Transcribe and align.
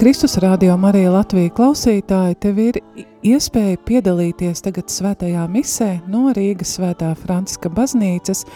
Kristus, 0.00 0.38
Radio 0.38 0.76
Marija 0.80 1.10
Latvija 1.12 1.50
klausītāji, 1.52 2.36
tev 2.40 2.56
ir 2.62 2.76
iespēja 3.20 3.76
piedalīties 3.84 4.62
tagad 4.64 4.88
svētajā 4.88 5.42
misē 5.52 5.88
no 6.08 6.30
Rīgas 6.32 6.70
svētā 6.78 7.10
Franciska 7.20 7.68
baznīcas, 7.68 8.46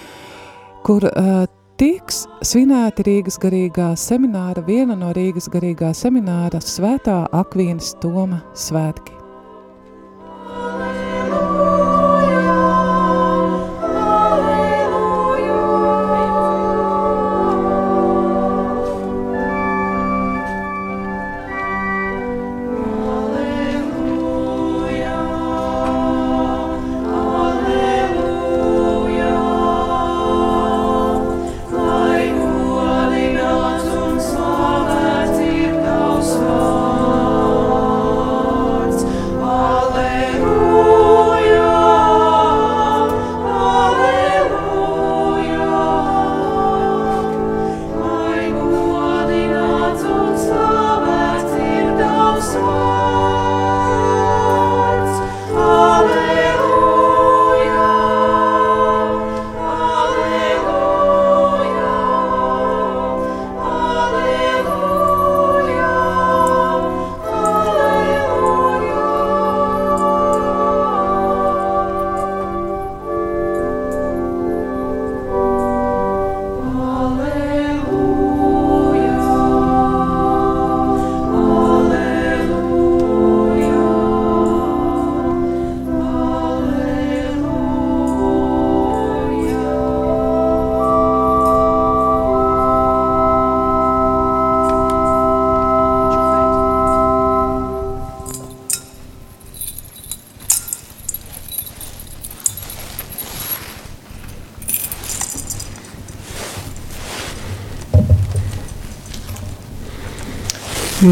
kur 0.88 1.04
uh, 1.04 1.42
tiks 1.76 2.22
svinēti 2.48 3.04
Rīgas 3.10 3.36
garīgā 3.42 3.90
semināra, 3.92 4.64
viena 4.64 4.96
no 4.96 5.12
Rīgas 5.12 5.50
garīgā 5.52 5.92
semināra 5.92 6.62
svētā 6.64 7.18
Akvīnas 7.42 7.92
Toma 8.00 8.40
svētki. 8.56 9.23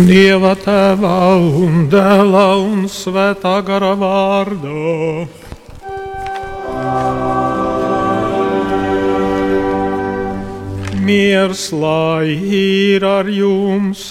Dieva 0.02 0.56
tēvā 0.58 1.16
un 1.62 1.84
dēlā 1.86 2.46
un 2.58 2.88
svētā 2.90 3.52
gara 3.62 3.92
vārdā. 3.94 5.26
Miers 11.06 11.68
lai 11.70 12.32
ir 12.58 13.06
ar 13.06 13.30
jums! 13.30 14.02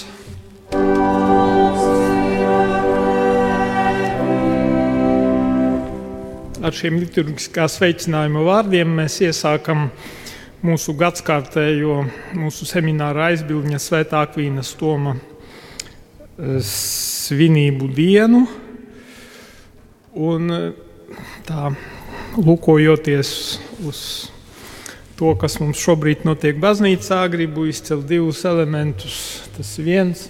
Ar 6.62 6.78
šiem 6.78 7.02
liturgiskā 7.02 7.66
sveicinājuma 7.68 8.46
vārdiem 8.48 8.96
mēs 9.02 9.20
iesākam 9.26 9.90
mūsu 10.64 10.96
gadskārtējo, 10.96 12.00
mūsu 12.40 12.70
semināra 12.70 13.28
aizbildņa 13.34 13.82
Svētā 13.82 14.24
Akvīnas 14.30 14.72
Toma 14.80 15.18
svinību 16.38 17.88
dienu. 17.96 18.46
Un 20.12 20.52
tā 21.48 21.72
lūkojoties 22.36 23.32
uz 23.88 24.04
to, 25.20 25.34
kas 25.38 25.60
mums 25.62 25.80
šobrīd 25.82 26.26
notiek 26.26 26.60
baznīcā, 26.62 27.22
gribu 27.32 27.68
izcelt 27.70 28.08
divus 28.10 28.44
elementus. 28.48 29.42
Tas 29.56 29.76
viens 29.78 30.30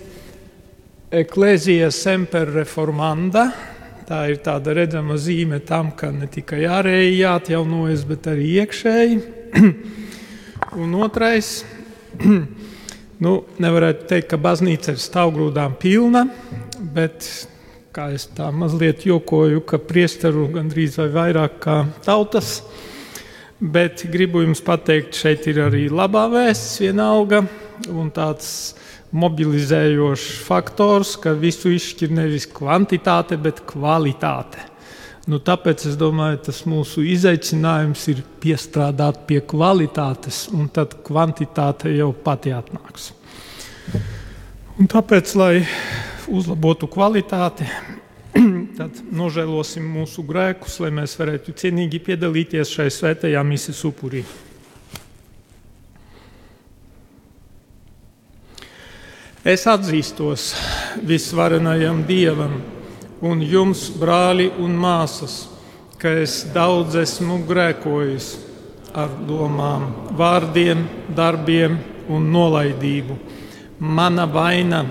-eklēzija 1.23 1.91
semper 1.91 2.51
reformanda. 2.51 3.51
Tā 4.07 4.25
ir 4.29 4.41
tāda 4.43 4.73
redzama 4.75 5.15
zīme 5.15 5.61
tam, 5.65 5.91
ka 5.91 6.11
ne 6.11 6.27
tikai 6.27 6.65
ārēji 6.67 7.21
jāatjaunojas, 7.21 8.03
bet 8.07 8.27
arī 8.27 8.47
iekšēji. 8.59 9.21
Un 10.81 10.95
otrais 10.95 11.63
Nu, 13.21 13.43
nevarētu 13.61 14.07
teikt, 14.09 14.31
ka 14.31 14.37
baznīca 14.41 14.95
ir 14.95 15.01
stāvgrūdām 15.01 15.75
pilna, 15.77 16.23
bet 16.95 17.27
kā 17.93 18.07
es 18.15 18.25
tā 18.33 18.47
mazliet 18.49 19.03
jokoju, 19.05 19.61
ka 19.67 19.77
priesteru 19.77 20.47
gandrīz 20.49 20.97
vai 20.97 21.05
vairāk 21.13 21.59
kā 21.61 21.75
tautas. 22.01 22.63
Bet 23.61 24.07
gribu 24.09 24.41
jums 24.41 24.63
pateikt, 24.65 25.13
šeit 25.13 25.45
ir 25.51 25.61
arī 25.67 25.83
labā 25.93 26.25
vēsts, 26.33 26.79
vienalga, 26.81 27.43
un 27.93 28.09
tāds 28.15 28.73
mobilizējošs 29.13 30.41
faktors, 30.47 31.13
ka 31.21 31.35
visu 31.37 31.75
izšķir 31.75 32.17
nevis 32.17 32.49
kvantitāte, 32.49 33.37
bet 33.37 33.61
kvalitāte. 33.69 34.70
Nu, 35.29 35.37
tāpēc 35.37 35.83
es 35.85 35.97
domāju, 36.01 36.39
tas 36.47 36.63
mūsu 36.65 37.03
izaicinājums 37.05 38.07
ir 38.09 38.23
piestrādāt 38.41 39.19
pie 39.29 39.37
kvalitātes, 39.45 40.47
un 40.49 40.65
tad 40.73 40.95
kvantitāte 41.05 41.91
jau 41.93 42.09
pati 42.25 42.53
atnāks. 42.57 43.11
Un 44.81 44.89
tāpēc, 44.89 45.35
lai 45.37 45.61
uzlabotu 46.25 46.89
kvalitāti, 46.89 47.69
tad 48.79 49.03
nožēlosim 49.13 49.85
mūsu 49.93 50.25
grēkus, 50.25 50.79
lai 50.81 50.89
mēs 50.97 51.13
varētu 51.19 51.53
cienīgi 51.53 52.01
piedalīties 52.01 52.73
šai 52.73 52.89
svētajā 52.89 53.45
misijas 53.45 53.85
upurī. 53.85 54.25
Es 59.45 59.69
atzīstos 59.69 60.51
visvarenajam 61.05 62.03
Dievam 62.09 62.57
un 63.21 63.41
jums, 63.45 63.85
brāli 64.01 64.49
un 64.59 64.73
māsas, 64.81 65.45
ka 66.01 66.09
es 66.23 66.41
daudz 66.53 66.97
esmu 66.97 67.43
grēkojis 67.45 68.31
ar 68.97 69.11
domām, 69.27 69.85
vārdiem, 70.17 70.87
darbiem 71.15 71.77
un 72.09 72.25
nolaidību. 72.33 73.17
Mana 73.79 74.25
vaina, 74.25 74.81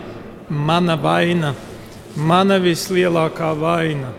mana 0.48 0.96
vaina, 0.96 1.52
mana 2.16 2.60
vislielākā 2.62 3.50
vaina. 3.58 4.14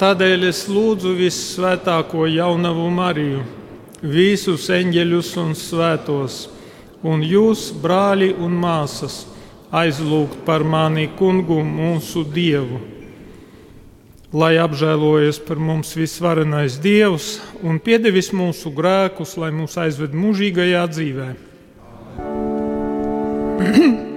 Tādēļ 0.00 0.48
es 0.50 0.66
lūdzu 0.68 1.16
visvētāko 1.16 2.26
jaunavu 2.28 2.88
Mariju, 2.92 3.42
visus 4.02 4.68
eņģeļus 4.72 5.34
un 5.40 5.52
svētos, 5.56 6.40
un 7.02 7.24
jūs, 7.24 7.70
brāļi 7.80 8.32
un 8.44 8.56
māsas, 8.60 9.22
aizlūgt 9.72 10.42
par 10.44 10.64
mani 10.68 11.08
kungu 11.16 11.62
mūsu 11.64 12.26
Dievu 12.28 12.91
lai 14.32 14.56
apžēlojies 14.60 15.40
par 15.46 15.60
mums 15.60 15.92
visvarenais 15.96 16.78
Dievs 16.82 17.40
un 17.62 17.78
piedevis 17.82 18.32
mūsu 18.32 18.72
grēkus, 18.74 19.36
lai 19.40 19.52
mūs 19.54 19.76
aizved 19.80 20.16
mūžīgajā 20.16 20.86
dzīvēm. 20.94 21.36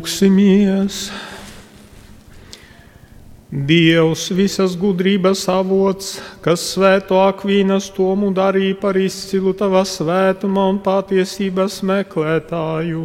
Lūksimies! 0.00 1.10
Dievs, 3.52 4.22
visas 4.32 4.72
gudrības 4.80 5.42
avots, 5.52 6.14
kas 6.40 6.62
svēto 6.72 7.18
akvīnas 7.20 7.90
tomu 7.92 8.30
darīja 8.32 8.78
par 8.80 8.96
izcilu 8.96 9.52
tava 9.52 9.82
svētuma 9.84 10.64
un 10.72 10.80
patiesības 10.80 11.82
meklētāju, 11.90 13.04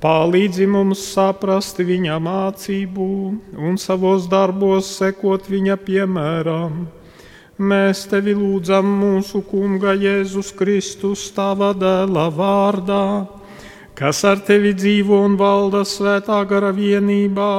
palīdzi 0.00 0.70
mums 0.72 1.04
saprast 1.12 1.84
viņa 1.84 2.16
mācību 2.30 3.12
un 3.68 3.76
savos 3.76 4.24
darbos 4.32 4.96
sekot 4.96 5.52
viņa 5.52 5.76
piemēram. 5.84 6.86
Mēs 7.60 8.06
tevi 8.08 8.32
lūdzam 8.40 8.88
mūsu 9.04 9.44
Kunga 9.52 9.92
Jēzus 9.92 10.54
Kristus, 10.56 11.28
tava 11.36 11.74
dēla 11.76 12.30
vārdā 12.32 13.04
kas 13.96 14.20
ar 14.28 14.42
tevi 14.44 14.74
dzīvo 14.76 15.22
un 15.24 15.36
valda 15.40 15.82
svētā 15.88 16.42
gara 16.48 16.72
vienībā, 16.76 17.52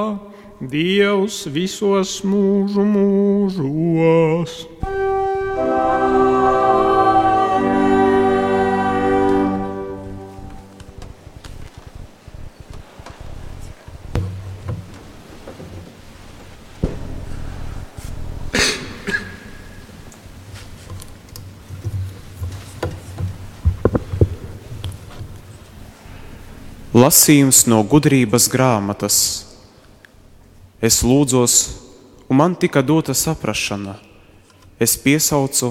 Dievs 0.58 1.44
visos 1.54 2.24
mūžu 2.26 2.82
mūžos. 2.94 4.56
Lasījums 27.08 27.62
no 27.72 27.78
gudrības 27.88 28.50
grāmatas. 28.52 29.18
Es 30.84 30.98
lūdzos, 31.08 31.54
un 32.28 32.36
man 32.40 32.56
tika 32.60 32.82
dota 32.84 33.14
saprašana. 33.16 33.94
Es 34.82 34.98
piesaucu, 35.00 35.70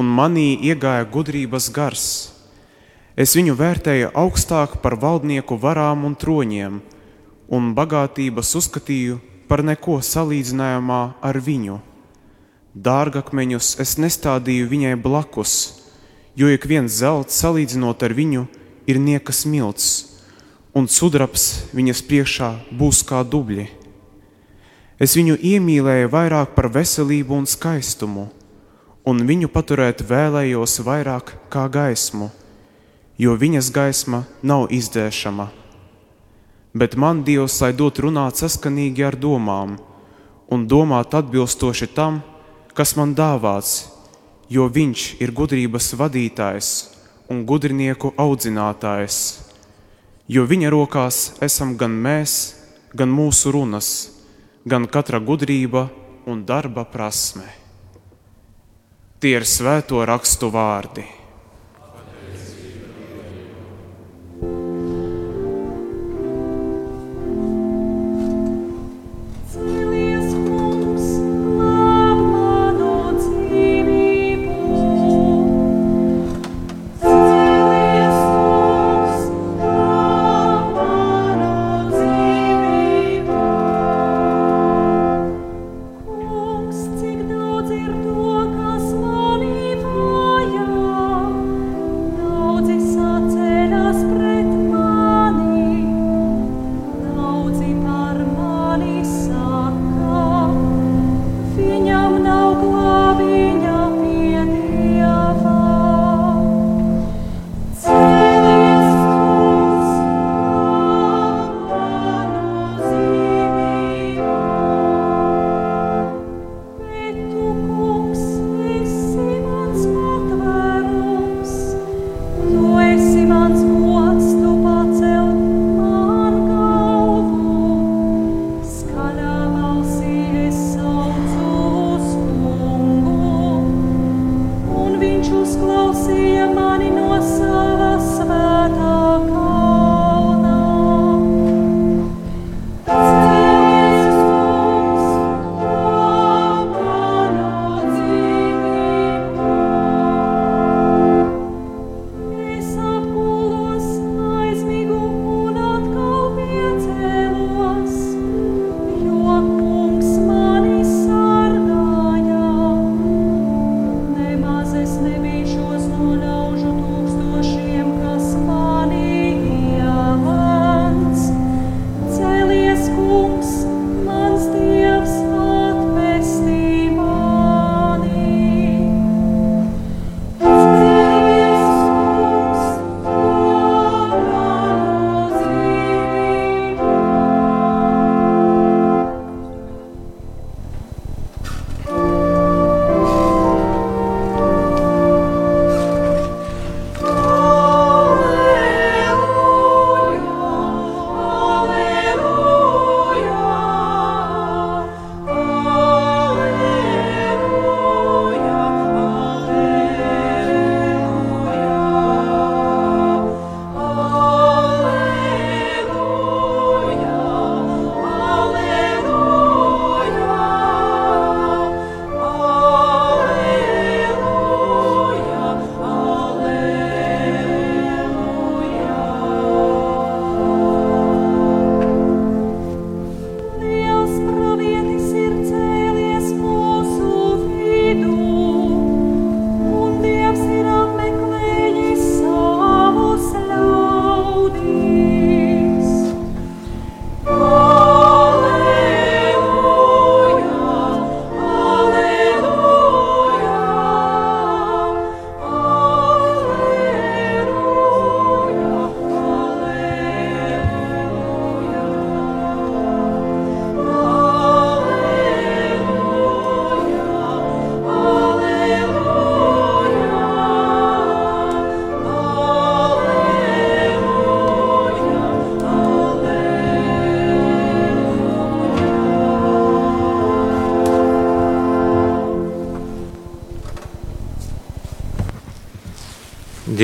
un 0.00 0.12
manī 0.18 0.54
iegāja 0.70 1.04
gudrības 1.04 1.66
gars. 1.74 2.04
Es 3.12 3.34
viņu 3.36 3.58
vērtēju 3.58 4.12
augstāk 4.22 4.78
par 4.80 4.96
valdnieku 5.02 5.58
varām 5.60 6.06
un 6.08 6.14
troņiem, 6.16 6.78
un 7.52 7.70
bagātības 7.76 8.56
uzskatīju 8.62 9.18
par 9.50 9.66
neko 9.66 9.98
salīdzinājumā 10.06 11.00
ar 11.20 11.40
viņu. 11.50 11.80
Dārgakmeņus 12.88 13.74
es 13.84 13.98
nestādīju 14.00 14.70
viņai 14.70 14.94
blakus, 15.08 15.58
jo 16.38 16.48
ik 16.48 16.64
viens 16.72 17.02
zelts 17.02 17.42
salīdzinot 17.42 18.06
ar 18.06 18.16
viņu 18.22 18.46
ir 18.88 19.02
niekas 19.10 19.44
milts 19.44 19.90
un 20.80 20.88
sudrabs 20.88 21.68
viņas 21.76 22.00
priekšā 22.08 22.48
būs 22.72 23.02
kā 23.04 23.20
dubļi. 23.26 23.66
Es 25.00 25.12
viņu 25.16 25.36
iemīlēju 25.36 26.08
vairāk 26.12 26.54
par 26.56 26.70
veselību 26.72 27.36
un 27.36 27.48
skaistumu, 27.48 28.28
un 29.04 29.22
viņu 29.28 29.50
paturēt 29.52 30.00
vēlējos 30.08 30.80
vairāk 30.86 31.34
kā 31.52 31.66
gaismu, 31.72 32.30
jo 33.20 33.36
viņas 33.36 33.68
gaisma 33.76 34.22
nav 34.40 34.68
izdēšama. 34.72 35.50
Bet 36.72 36.96
man 36.96 37.24
Dievs 37.26 37.58
lai 37.60 37.72
dot 37.76 37.98
runāt 38.00 38.40
saskanīgi 38.40 39.04
ar 39.04 39.18
domām, 39.20 39.76
un 40.48 40.68
domāt 40.70 41.16
atbilstoši 41.18 41.90
tam, 41.96 42.22
kas 42.72 42.94
man 42.96 43.12
dāvāts, 43.18 43.90
jo 44.48 44.68
Viņš 44.70 45.20
ir 45.20 45.32
gudrības 45.34 45.92
vadītājs 45.98 46.70
un 47.30 47.44
gudrinieku 47.46 48.14
audzinātājs 48.18 49.49
jo 50.30 50.44
viņa 50.46 50.70
rokās 50.70 51.16
esam 51.42 51.74
gan 51.78 51.96
mēs, 52.04 52.34
gan 52.94 53.10
mūsu 53.10 53.50
runas, 53.50 53.88
gan 54.62 54.86
katra 54.86 55.18
gudrība 55.18 55.88
un 56.30 56.44
darba 56.46 56.84
prasme. 56.86 57.48
Tie 59.20 59.34
ir 59.36 59.44
svēto 59.44 60.04
rakstu 60.06 60.48
vārdi. 60.54 61.19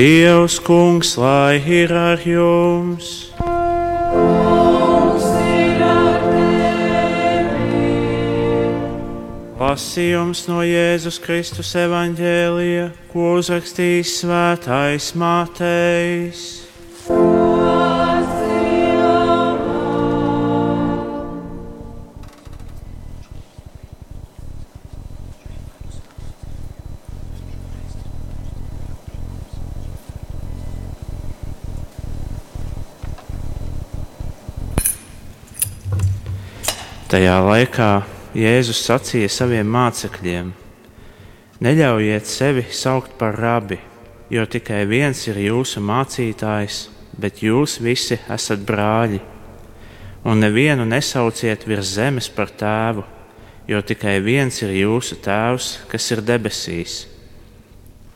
Dievs, 0.07 0.55
kungs, 0.63 1.17
lai 1.19 1.57
ir 1.67 1.91
ar 1.91 2.21
jums! 2.23 3.07
Lasījums 9.59 10.45
no 10.47 10.61
Jēzus 10.63 11.19
Kristus 11.19 11.73
evaņģēlija, 11.83 12.85
ko 13.11 13.33
uzrakstījis 13.41 14.15
Svētais 14.21 15.11
Mātejs. 15.19 16.66
Tajā 37.07 37.37
laikā 37.39 37.91
Jēzus 38.35 38.81
sacīja 38.83 39.29
saviem 39.31 39.69
mācekļiem: 39.71 40.47
Neļaujiet 41.63 42.27
sevi 42.27 42.65
saukt 42.67 43.13
par 43.15 43.37
rabi, 43.39 43.77
jo 44.27 44.43
tikai 44.43 44.81
viens 44.89 45.21
ir 45.29 45.39
jūsu 45.39 45.79
mācītājs, 45.87 46.79
bet 47.15 47.39
jūs 47.45 47.77
visi 47.79 48.17
esat 48.35 48.65
brāļi. 48.67 49.21
Un 50.27 50.43
nevienu 50.43 50.83
nesauciet 50.83 51.63
virs 51.63 51.93
zemes 51.95 52.27
par 52.27 52.51
tēvu, 52.51 53.05
jo 53.71 53.79
tikai 53.93 54.17
viens 54.27 54.59
ir 54.67 54.75
jūsu 54.75 55.21
tēvs, 55.23 55.69
kas 55.87 56.09
ir 56.11 56.25
debesīs. 56.27 56.97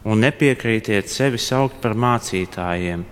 Un 0.03 0.19
nepiekrītiet 0.27 1.07
sevi 1.07 1.39
saukt 1.39 1.79
par 1.79 1.95
mācītājiem, 1.95 3.07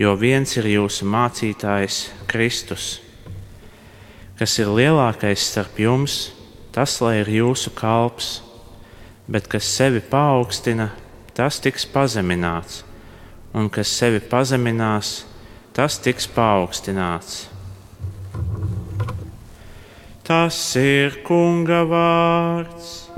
jo 0.00 0.16
viens 0.16 0.56
ir 0.56 0.72
jūsu 0.78 1.12
mācītājs 1.12 2.06
Kristus 2.24 2.88
kas 4.40 4.54
ir 4.56 4.70
lielākais 4.72 5.42
starp 5.50 5.76
jums, 5.76 6.30
tas 6.72 6.94
lai 7.04 7.18
ir 7.20 7.28
jūsu 7.28 7.74
kalps, 7.76 8.38
bet 9.28 9.44
kas 9.52 9.66
sevi 9.68 10.00
paaugstina, 10.00 10.86
tas 11.36 11.58
tiks 11.60 11.84
pazemināts, 11.84 12.78
un 13.52 13.68
kas 13.68 13.92
sevi 13.92 14.22
pazeminās, 14.24 15.26
tas 15.76 15.98
tiks 16.00 16.24
paaugstināts. 16.32 17.50
Tas 20.24 20.56
ir 20.80 21.20
Kunga 21.26 21.82
vārds. 21.90 23.09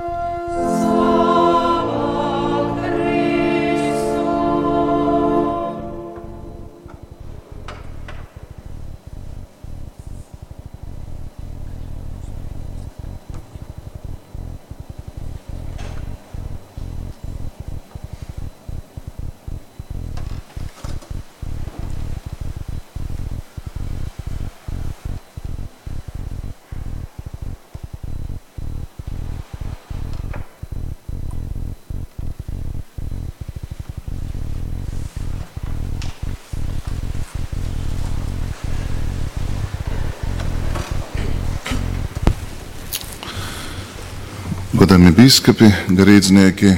Biskupi, 45.22 45.68
garīdznieki, 45.94 46.70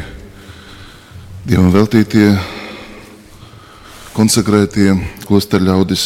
dievam 1.49 1.71
veltītie, 1.73 2.27
konsekrētie 4.13 4.91
klosteru 5.25 5.65
ļaudis, 5.71 6.03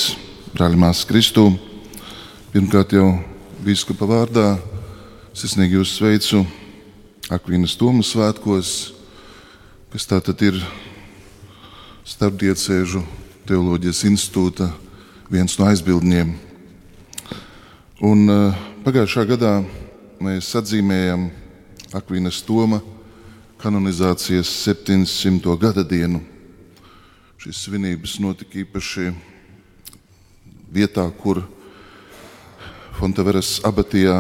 brāļi 0.53 0.79
māsas 0.79 1.09
Kristū. 1.09 1.49
Pirmkārt 2.53 2.95
jau 2.95 3.09
biskupa 3.67 4.07
vārdā 4.07 4.45
sirsnīgi 5.35 5.81
jūs 5.81 5.97
sveicu 5.97 6.45
Akvīnas 7.35 7.75
Tomu 7.81 8.07
svētkos, 8.07 8.71
kas 9.91 10.07
tātad 10.07 10.47
ir 10.47 10.61
starpdiecēžu 12.07 13.03
teoloģijas 13.51 14.05
institūta 14.13 14.71
viens 15.27 15.59
no 15.59 15.67
aizbildņiem. 15.73 16.31
Un 18.07 18.25
uh, 18.31 18.65
pagājušā 18.87 19.27
gadā 19.35 19.57
mēs 20.23 20.55
atzīmējam 20.63 21.31
Akvīnas 21.89 22.43
Toma 22.45 22.83
kanonizācijas 23.57 24.51
700. 24.61 25.55
gada 25.57 25.81
dienu. 25.81 26.21
Šīs 27.41 27.63
svinības 27.65 28.19
notika 28.21 28.61
īpaši 28.61 29.07
vietā, 30.69 31.07
kur 31.17 31.41
Fontaveras 32.99 33.55
abatijā 33.65 34.19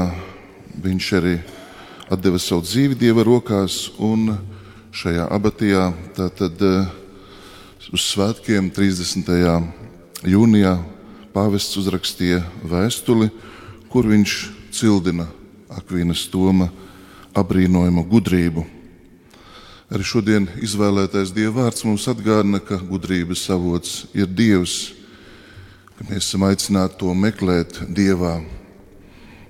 viņš 0.80 1.10
arī 1.20 1.34
deva 2.16 2.40
savu 2.40 2.64
dzīvi 2.64 2.96
dieva 2.96 3.26
rokās. 3.28 3.92
Šajā 4.88 5.28
abatijā 5.28 5.92
tātad 6.16 6.64
eh, 6.64 6.88
uz 7.92 8.08
svētkiem 8.14 8.72
30. 8.72 9.28
jūnijā 10.24 10.78
pāvests 11.36 11.76
uzrakstīja 11.76 12.40
vēstuli, 12.64 13.28
kur 13.92 14.08
viņš 14.08 14.40
cildina 14.72 15.28
Akvīnas 15.68 16.24
Toma 16.32 16.72
apbrīnojamu 17.38 18.04
gudrību. 18.10 18.64
Arī 19.88 20.04
šodien 20.04 20.44
izvēlētais 20.60 21.30
Dieva 21.32 21.62
vārds 21.62 21.86
mums 21.88 22.04
atgādina, 22.10 22.60
ka 22.60 22.76
gudrības 22.76 23.46
avots 23.54 24.02
ir 24.12 24.28
Dievs, 24.28 24.90
ka 25.96 26.04
mēs 26.10 26.26
esam 26.26 26.44
aicināti 26.44 26.98
to 27.00 27.14
meklēt 27.16 27.78
Dievā. 27.96 28.34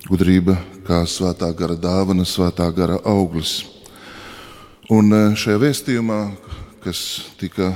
Gudrība 0.06 0.54
kā 0.86 1.00
svētā 1.10 1.50
gara 1.58 1.74
dāvana, 1.74 2.22
svētā 2.22 2.68
gara 2.72 3.00
auglis. 3.02 3.64
Un 4.94 5.10
e, 5.10 5.18
šajā 5.36 5.58
vēstījumā, 5.64 6.20
kas 6.86 7.02
tika 7.40 7.72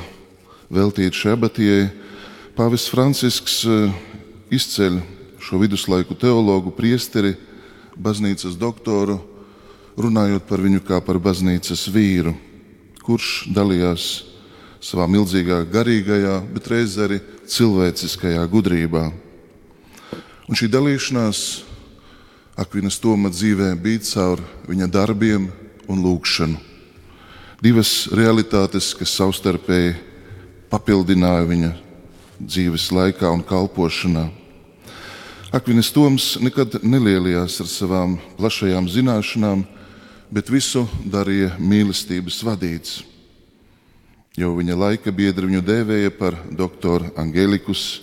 veltīts 0.73 1.19
šai 1.19 1.35
abatijai, 1.35 1.91
Pāvests 2.55 2.93
Francisks 2.95 3.59
e, 3.67 3.83
izceļ 4.55 5.03
šo 5.43 5.59
viduslaiku 5.61 6.15
teologu, 6.15 6.71
priesteri, 6.71 7.35
baznīcas 7.99 8.55
doktoru 8.57 9.19
runājot 9.97 10.47
par 10.49 10.63
viņu 10.63 10.83
kā 10.87 11.01
par 11.05 11.19
baznīcas 11.23 11.87
vīru, 11.93 12.35
kurš 13.05 13.49
dalījās 13.53 14.07
savā 14.83 15.07
milzīgā 15.11 15.63
garīgajā, 15.71 16.41
bet 16.55 16.71
reizē 16.73 17.07
arī 17.07 17.21
cilvēciskajā 17.47 18.43
gudrībā. 18.51 19.11
Un 20.49 20.59
šī 20.59 20.69
dalīšanās 20.73 21.43
Akvinas 22.59 22.99
Toma 23.01 23.31
dzīvē 23.33 23.71
bija 23.81 24.03
caur 24.05 24.43
viņa 24.69 24.89
darbiem 24.93 25.47
un 25.89 26.03
lūgšanu. 26.05 26.59
Divas 27.63 28.11
realitātes, 28.13 28.91
kas 28.99 29.15
savstarpēji 29.17 29.95
papildināja 30.73 31.47
viņa 31.49 31.71
dzīves 32.43 32.89
laikā 32.93 33.31
un 33.31 33.45
kalpošanā. 33.47 34.27
Akvinas 35.55 35.93
Toms 35.95 36.27
nekad 36.43 36.81
nelielījās 36.83 37.61
ar 37.63 37.69
savām 37.71 38.17
plašajām 38.39 38.89
zināšanām, 38.91 39.65
bet 40.33 40.49
visu 40.49 40.87
darīja 41.05 41.53
mīlestības 41.61 42.39
vadīts. 42.47 43.03
Jau 44.33 44.55
viņa 44.57 44.79
laika 44.81 45.13
biedri 45.13 45.51
viņu 45.51 45.61
dēvēja 45.61 46.13
par 46.17 46.39
doktoru 46.49 47.11
Angelikus. 47.21 48.01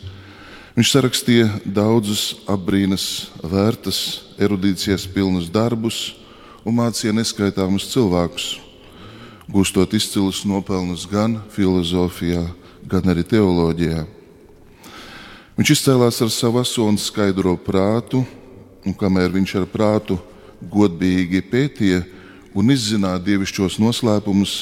Viņš 0.78 0.92
sarakstīja 0.94 1.48
daudzus 1.66 2.36
apbrīnas 2.46 3.32
vērtas, 3.42 4.30
erudīcijas 4.38 5.08
pilnus 5.10 5.50
darbus 5.50 6.14
un 6.62 6.78
mācīja 6.78 7.16
neskaitāmus 7.18 7.90
cilvēkus, 7.90 8.60
gūstot 9.50 9.96
izcilus 9.98 10.44
nopelnus 10.46 11.08
gan 11.10 11.40
filozofijā, 11.56 12.46
gan 12.86 13.10
arī 13.10 13.26
teoloģijā. 13.26 14.06
Viņš 15.58 15.74
izcēlās 15.74 16.22
ar 16.22 16.30
savu 16.32 16.62
aso 16.62 16.86
un 16.86 17.02
skaidro 17.02 17.58
prātu, 17.58 18.22
un 18.86 18.94
kamēr 18.94 19.34
viņš 19.34 19.58
ar 19.64 19.68
prātu 19.68 20.22
godīgi 20.62 21.42
pētīja, 21.50 22.06
un 22.58 22.74
izzināja 22.74 23.22
dievišķos 23.24 23.78
noslēpumus, 23.82 24.54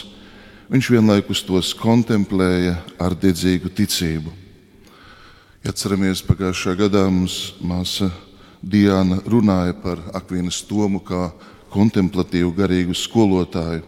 viņš 0.72 0.90
vienlaikus 0.92 1.44
tos 1.48 1.74
kontemplēja 1.78 2.78
ar 3.00 3.16
dedzīgu 3.16 3.72
ticību. 3.72 4.34
Atceramies, 5.68 6.22
pagājušā 6.24 6.78
gadā 6.80 7.04
mums 7.12 7.54
māsa 7.60 8.10
Diana 8.64 9.20
runāja 9.28 9.76
par 9.82 10.00
Akvīnas 10.16 10.62
Tomu 10.68 11.02
kā 11.04 11.30
kontemplatīvu 11.74 12.54
garīgu 12.56 12.96
skolotāju. 12.96 13.84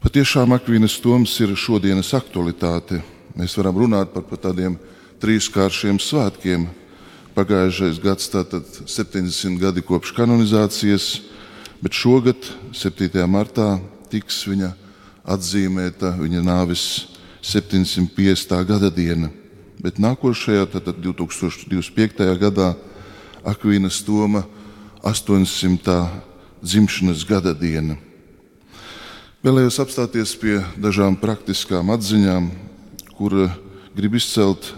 Patiešām 0.00 0.54
Akvīnas 0.56 0.98
toms 1.02 1.32
ir 1.44 1.56
šodienas 1.56 2.12
aktualitāte. 2.16 3.02
Mēs 3.36 3.56
varam 3.58 3.80
runāt 3.82 4.14
par, 4.14 4.24
par 4.28 4.40
tādiem 4.40 4.78
trīskāršiem 5.20 5.98
svētkiem. 6.00 6.68
Pagājušais 7.36 8.00
gads 8.02 8.30
tātad 8.32 8.64
70 8.88 9.60
gadi 9.60 9.84
kopš 9.84 10.14
kanonizācijas, 10.16 11.10
bet 11.80 11.96
šogad, 11.96 12.36
7. 12.76 13.24
martā, 13.30 13.78
tiks 14.12 14.42
viņa 14.48 14.72
atzīmēta 15.24 16.14
viņa 16.18 16.42
nāves 16.44 16.84
750. 17.42 18.52
gada 18.68 18.90
diena. 18.92 19.30
Bet 19.80 19.96
nākošajā, 19.96 20.66
tātad 20.74 21.00
2025. 21.00 22.26
gadā, 22.40 22.74
Akvīnas 23.44 24.02
Toma 24.04 24.44
800. 25.00 26.04
dzimšanas 26.60 27.24
gada 27.24 27.54
diena. 27.56 27.96
Vēlējos 29.40 29.78
apstāties 29.80 30.34
pie 30.36 30.58
dažām 30.76 31.16
praktiskām 31.16 31.88
atziņām, 31.94 32.50
kur 33.16 33.48
grib 33.96 34.18
izcelt 34.20 34.74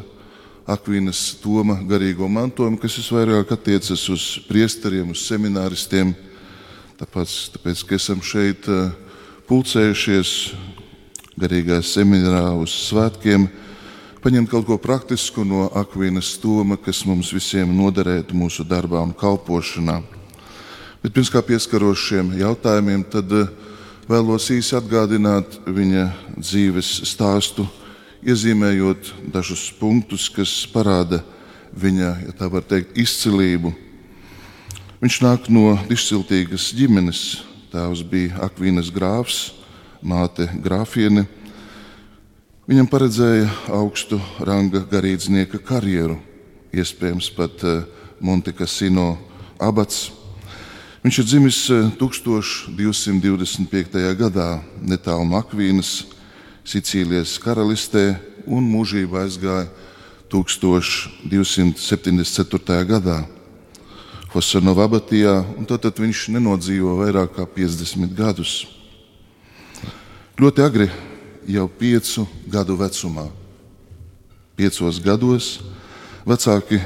Akvīnas 0.71 1.41
Toma 1.43 1.81
garīgo 1.83 2.29
mantojumu, 2.31 2.79
kas 2.79 2.95
visvairāk 3.01 3.51
attiecas 3.51 4.05
uz 4.15 4.27
priesteriem, 4.47 5.11
uz 5.11 5.25
semināristiem. 5.27 6.15
Tāpēc, 7.03 7.33
tāpēc 7.57 7.81
ka 7.83 7.97
esam 7.99 8.21
šeit 8.23 8.69
eh, 8.71 8.93
pulcējušies 9.49 10.33
garīgā 11.35 11.81
seminārā 11.83 12.53
uz 12.55 12.71
svētkiem, 12.87 13.49
paņemt 14.23 14.51
kaut 14.53 14.69
ko 14.69 14.77
praktisku 14.79 15.43
no 15.43 15.65
Akvīnas 15.81 16.37
Toma, 16.39 16.79
kas 16.79 17.01
mums 17.09 17.33
visiem 17.35 17.73
noderētu 17.75 18.39
mūsu 18.39 18.63
darbā 18.63 19.03
un 19.03 19.11
kalpošanā. 19.19 19.99
Bet 21.03 21.11
pirms 21.11 21.33
kā 21.35 21.43
pieskaros 21.43 21.99
šiem 22.07 22.37
jautājumiem, 22.39 23.03
tad 23.11 23.35
uh, 23.35 23.51
vēlos 24.07 24.47
īsi 24.55 24.77
atgādināt 24.79 25.59
viņa 25.67 26.07
dzīves 26.39 27.01
stāstu, 27.11 27.67
iezīmējot 28.23 29.11
dažus 29.35 29.73
punktus, 29.75 30.29
kas 30.31 30.61
parāda 30.71 31.25
viņa, 31.75 32.13
ja 32.29 32.37
tā 32.39 32.47
var 32.47 32.63
teikt, 32.63 32.95
izcilību. 32.95 33.75
Viņš 35.03 35.17
nāk 35.19 35.49
no 35.51 35.75
izciltīgas 35.91 36.69
ģimenes. 36.79 37.43
Tēvs 37.73 38.05
bija 38.07 38.39
Akvīnas 38.45 38.87
grāfs, 38.95 39.51
māte 39.99 40.47
grāfiene. 40.63 41.27
Viņam 42.71 42.87
paredzēja 42.87 43.51
augstu 43.75 44.23
ranga 44.47 44.79
garīdznieka 44.87 45.59
karjeru, 45.67 46.23
iespējams 46.71 47.35
pat 47.35 47.59
eh, 47.67 47.83
Montekasino 48.23 49.19
abats. 49.59 50.15
Viņš 51.03 51.19
ir 51.19 51.27
dzimis 51.33 51.59
1225. 51.99 53.99
Eh, 53.99 54.15
gadā 54.23 54.63
netālu 54.79 55.27
no 55.27 55.35
Akvīnas, 55.43 56.07
Sicīlijas 56.63 57.43
karalistē, 57.43 58.23
un 58.47 58.63
mūžībā 58.71 59.27
aizgāja 59.27 59.67
1274. 60.31 62.87
gadā 62.87 63.42
Fosanova 64.33 64.87
abatijā, 64.89 65.43
un 65.61 65.69
tad 65.69 65.85
viņš 65.93 66.27
nenodzīvo 66.33 66.97
vairāk 67.03 67.35
kā 67.37 67.45
50 67.45 68.17
gadus. 68.17 68.55
Ļoti 70.41 70.65
agri, 70.65 70.89
jau 71.47 71.69
piecu 71.69 72.25
gadu 72.49 72.79
vecumā, 72.81 73.29
piecos 74.57 75.01
gados, 75.05 75.55
vecāki 76.25 76.81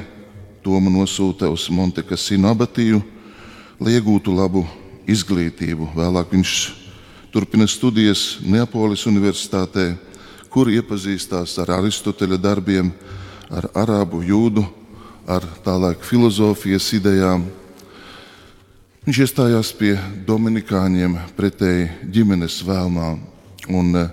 Tomu 0.67 0.91
nosūta 0.91 1.47
uz 1.47 1.69
Montekasino 1.71 2.51
abatiju 2.51 2.99
lai 3.81 3.97
iegūtu 3.97 4.33
labu 4.35 4.65
izglītību. 5.09 5.93
Vēlāk 5.97 6.33
viņš 6.33 6.53
turpina 7.33 7.69
studijas 7.69 8.39
Neapolis 8.43 9.05
Universitātē, 9.09 9.93
kur 10.51 10.71
iepazīstās 10.73 11.59
ar 11.63 11.75
Aristoteļa 11.79 12.39
darbiem, 12.41 12.91
ar 13.53 13.69
arābu 13.77 14.23
jūdu, 14.25 14.65
ar 15.27 15.43
tālāk 15.67 16.05
filozofijas 16.07 16.87
idejām. 16.95 17.45
Viņš 19.07 19.19
iestājās 19.23 19.73
pie 19.75 19.97
Dominikāņiem 20.27 21.17
pretēji 21.37 21.91
ģimenes 22.15 22.61
vēlmām, 22.67 23.21
un 23.75 23.99
eh, 23.99 24.13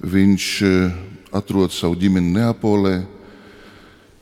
viņš 0.00 0.46
eh, 0.64 0.94
atrod 1.36 1.72
savu 1.72 1.98
ģimeni 2.00 2.32
Neapolē. 2.38 2.94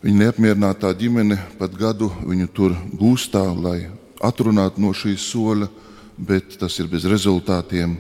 Viņa 0.03 0.19
neapmierinātā 0.19 0.91
ģimene 0.99 1.37
pat 1.61 1.77
gadu 1.79 2.09
viņu 2.27 2.49
tur 2.51 2.75
gūstā, 2.99 3.45
lai 3.55 3.87
atrunāt 4.19 4.81
no 4.83 4.91
šī 4.91 5.15
soļa, 5.15 5.69
bet 6.19 6.57
tas 6.59 6.75
ir 6.83 6.89
bez 6.91 7.07
rezultātiem. 7.07 7.95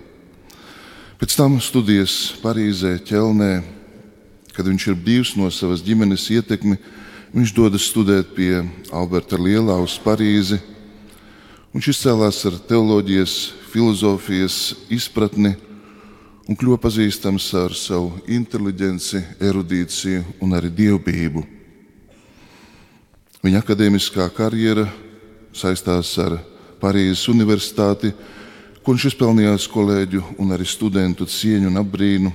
Pēc 1.22 1.36
tam 1.38 1.60
studijas 1.62 2.32
Parīzē, 2.42 2.96
Ķelnē, 3.06 3.52
kad 4.50 4.66
viņš 4.66 4.88
ir 4.90 4.98
brīvs 4.98 5.36
no 5.38 5.46
savas 5.54 5.84
ģimenes 5.86 6.26
ietekmi, 6.34 6.80
viņš 7.32 7.52
dodas 7.56 7.88
studēt 7.88 8.34
pie 8.36 8.60
Alberta 8.92 9.38
Lielā 9.40 9.78
uz 9.80 9.96
Parīzi. 10.00 10.60
Viņš 11.72 11.88
izcēlās 11.88 12.42
ar 12.48 12.58
teoloģijas, 12.68 13.36
filozofijas 13.72 14.56
izpratni 14.92 15.54
un 16.44 16.58
kļuva 16.58 16.76
pazīstams 16.82 17.46
ar 17.56 17.72
savu 17.72 18.12
inteligenci, 18.28 19.22
erudīciju 19.40 20.24
un 20.44 20.52
arī 20.58 20.68
dievbijību. 20.76 21.44
Viņa 23.42 23.62
akadēmiskā 23.62 24.28
karjera 24.36 24.84
saistās 25.56 26.12
ar 26.22 26.36
Parīzes 26.82 27.24
Universitāti, 27.30 28.12
kur 28.82 28.96
viņš 28.96 29.12
izpelnījās 29.12 29.68
kolēģu 29.70 30.22
un 30.42 30.52
arī 30.54 30.66
studentu 30.68 31.26
cieņu 31.26 31.70
un 31.70 31.80
apbrīnu. 31.80 32.32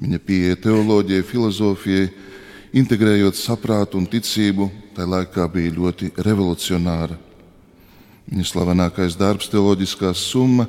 Viņa 0.00 0.20
pieeja 0.26 0.58
teoloģijai, 0.66 1.26
filozofijai, 1.26 2.08
integrējot 2.76 3.38
saprātu 3.38 3.98
un 3.98 4.06
ticību, 4.06 4.68
tajā 4.94 5.08
laikā 5.10 5.46
bija 5.50 5.74
ļoti 5.74 6.12
revolucionāra. 6.22 7.16
Viņa 8.30 8.46
slavenākais 8.46 9.16
darbs, 9.18 9.48
teoloģiskā 9.50 10.12
summa, 10.14 10.68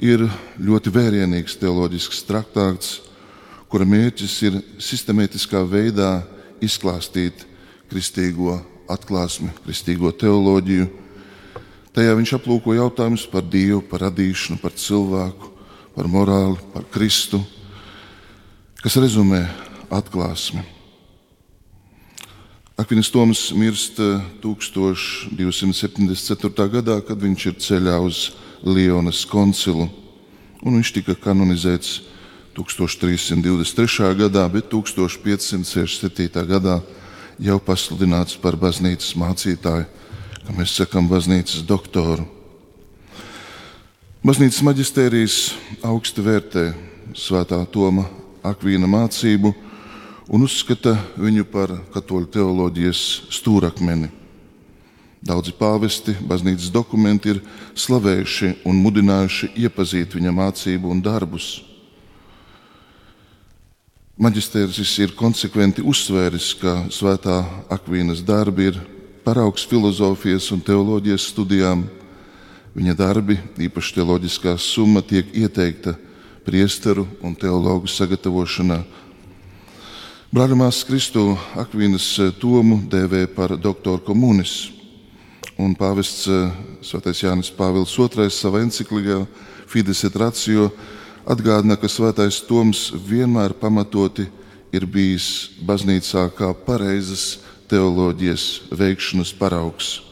ir 0.00 0.24
ļoti 0.60 0.92
vērienīgs 0.92 1.58
teoloģisks 1.60 2.22
traktāts, 2.28 3.00
kura 3.68 3.84
mērķis 3.88 4.36
ir 4.48 4.60
sistemātiskā 4.80 5.60
veidā 5.68 6.22
izklāstīt 6.64 7.44
kristīgo 7.90 8.56
atklāsmi, 8.88 9.50
kristīgo 9.64 10.12
teoloģiju. 10.16 10.88
Tajā 11.96 12.14
viņš 12.16 12.32
aplūko 12.36 12.76
jautājumus 12.76 13.26
par 13.28 13.44
Dievu, 13.44 13.82
par 13.88 14.06
radīšanu, 14.06 14.60
par 14.60 14.76
cilvēku, 14.76 15.52
par 15.96 16.08
morāli, 16.12 16.60
par 16.72 16.84
Kristu, 16.92 17.40
kas 18.82 18.98
rezumē 19.00 19.46
atklāsmi. 19.88 20.75
Akvinis 22.76 23.08
Toms 23.10 23.52
mirst 23.56 23.96
1274. 24.44 26.64
Eh, 26.64 26.68
gadā, 26.68 27.00
kad 27.00 27.16
viņš 27.16 27.46
ir 27.48 27.56
ceļā 27.56 27.96
uz 28.04 28.36
Lionas 28.68 29.24
koncilu, 29.24 29.88
un 30.60 30.76
viņš 30.76 30.92
tika 30.92 31.16
kanonizēts 31.16 32.04
1323. 32.52 34.12
gadā, 34.20 34.44
bet 34.52 34.68
1567. 34.68 36.44
gadā 36.44 36.84
jau 37.40 37.56
pasludināts 37.64 38.36
par 38.36 38.60
baznīcas 38.60 39.16
mācītāju, 39.16 39.88
kā 40.44 40.52
mēs 40.52 40.76
sakām, 40.76 41.08
baznīcas 41.08 41.64
doktoru. 41.64 42.28
Baznīcas 44.20 44.60
maģistērijas 44.60 45.56
augsti 45.80 46.20
vērtē 46.20 46.76
Svētā 47.16 47.56
Toma 47.72 48.04
Akvīna 48.44 48.84
mācību 48.84 49.64
un 50.28 50.42
uzskata 50.46 50.96
viņu 51.18 51.46
par 51.50 51.72
katoļu 51.94 52.30
teoloģijas 52.34 53.02
stūrakmeni. 53.34 54.10
Daudzi 55.26 55.54
pāvesti, 55.58 56.14
baznīcas 56.22 56.70
dokumenti 56.70 57.32
ir 57.34 57.40
slavējuši 57.74 58.52
un 58.68 58.78
mudinājuši 58.82 59.54
iepazīt 59.64 60.14
viņa 60.14 60.34
mācību 60.34 60.90
un 60.92 61.00
darbus. 61.02 61.48
Maģistēris 64.16 64.92
ir 65.02 65.16
konsekventi 65.18 65.82
uzsvēris, 65.84 66.54
ka 66.60 66.86
svētā 66.94 67.42
Akvīnas 67.74 68.22
darbi 68.24 68.70
ir 68.70 68.78
paraugs 69.26 69.66
filozofijas 69.68 70.46
un 70.54 70.62
teoloģijas 70.64 71.26
studijām. 71.32 71.82
Viņa 72.76 72.94
darbi, 72.96 73.36
īpaši 73.60 73.98
teoloģiskā 73.98 74.54
summa, 74.60 75.02
tiek 75.02 75.32
ieteikta 75.36 75.96
priesteru 76.46 77.06
un 77.24 77.34
teologu 77.34 77.90
sagatavošanā. 77.90 78.78
Brāļamās 80.36 80.82
Kristu 80.84 81.30
Akvīnas 81.56 82.04
tomu 82.36 82.82
dēvē 82.92 83.22
par 83.32 83.54
doktoru 83.56 84.02
komunis, 84.04 84.66
un 85.56 85.72
pāvests 85.72 86.26
Svētais 86.84 87.22
Jānis 87.22 87.48
Pāvils 87.56 87.94
II 87.96 88.28
savā 88.28 88.60
enciklikā 88.60 89.22
Fides 89.64 90.04
et 90.04 90.18
Ratio 90.20 90.66
atgādina, 91.24 91.78
ka 91.80 91.88
Svētais 91.88 92.42
Toms 92.44 92.90
vienmēr 93.08 93.54
pamatoti 93.56 94.26
ir 94.76 94.84
bijis 94.84 95.56
baznīcā 95.64 96.26
kā 96.36 96.52
pareizas 96.68 97.38
teoloģijas 97.72 98.76
veikšanas 98.76 99.32
paraugs. 99.40 100.02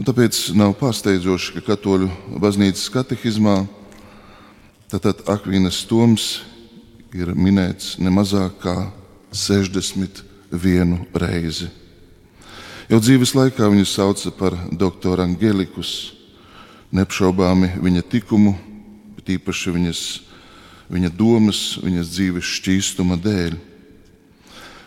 Un 0.00 0.08
tāpēc 0.08 0.46
nav 0.56 0.78
pārsteidzoši, 0.80 1.58
ka 1.58 1.66
katoļu 1.74 2.08
baznīcas 2.40 2.88
katehizmā 2.96 3.66
Tātad 4.88 5.24
Akvīnas 5.28 5.84
Toms 5.90 6.38
ir 7.14 7.30
minēts 7.38 7.94
nemazāk 8.02 8.58
kā 8.64 8.74
61 9.30 10.96
reizi. 11.14 11.68
Jau 12.90 12.98
dzīves 13.00 13.32
laikā 13.36 13.68
viņu 13.70 13.86
sauca 13.88 14.32
par 14.34 14.56
doktoru 14.74 15.22
Angelikus, 15.24 16.12
neapšaubāmi 16.94 17.70
viņa 17.80 18.02
tikumu, 18.10 18.56
bet 19.16 19.30
īpaši 19.38 19.76
viņas, 19.76 20.02
viņa 20.92 21.12
domas, 21.14 21.62
viņas 21.80 22.10
dzīves 22.12 22.50
šķīstuma 22.58 23.16
dēļ. 23.22 23.56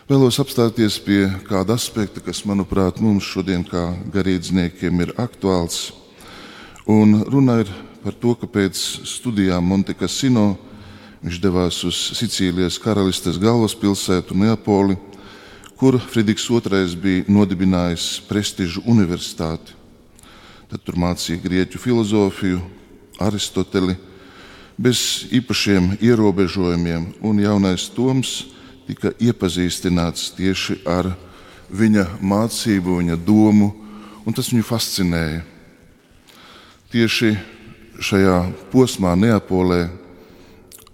Vēlos 0.08 0.38
apstāties 0.40 1.00
pie 1.04 1.26
kāda 1.48 1.76
aspekta, 1.76 2.22
kas, 2.24 2.44
manuprāt, 2.48 3.00
mums 3.00 3.26
šodien 3.28 3.64
kā 3.66 3.90
garīdzniekiem 4.12 5.04
ir 5.04 5.16
aktuāls. 5.20 5.90
Un 6.88 7.24
runa 7.28 7.58
ir 7.64 7.72
par 8.04 8.14
to, 8.16 8.32
ka 8.38 8.48
pēc 8.48 8.78
studijām 9.04 9.66
Montekasino 9.68 10.54
viņš 11.22 11.40
devās 11.42 11.80
uz 11.86 11.98
Sicīlijas 12.18 12.78
karalistes 12.82 13.38
galvaspilsētu 13.42 14.36
Neapoli, 14.38 14.96
kur 15.78 15.98
Friedrichs 15.98 16.48
II 16.50 16.96
bija 16.98 17.24
nodibinājis 17.30 18.20
prestižu 18.28 18.82
universitāti. 18.86 19.74
Tad 20.68 20.82
tur 20.84 20.98
mācīja 21.00 21.40
grieķu 21.42 21.80
filozofiju, 21.80 22.60
Aristoteli, 23.18 23.96
bez 24.78 25.26
īpašiem 25.34 25.96
ierobežojumiem, 25.98 27.14
un 27.22 27.40
jaunais 27.42 27.88
Toms 27.90 28.44
tika 28.86 29.10
iepazīstināts 29.18 30.32
tieši 30.36 30.78
ar 30.86 31.10
viņa 31.70 32.04
mācību, 32.22 33.00
viņa 33.00 33.16
domu, 33.26 33.72
un 34.24 34.36
tas 34.36 34.50
viņu 34.52 34.66
fascinēja. 34.66 35.42
Tieši 36.92 37.34
šajā 38.00 38.36
posmā, 38.72 39.16
Neapolē, 39.18 39.88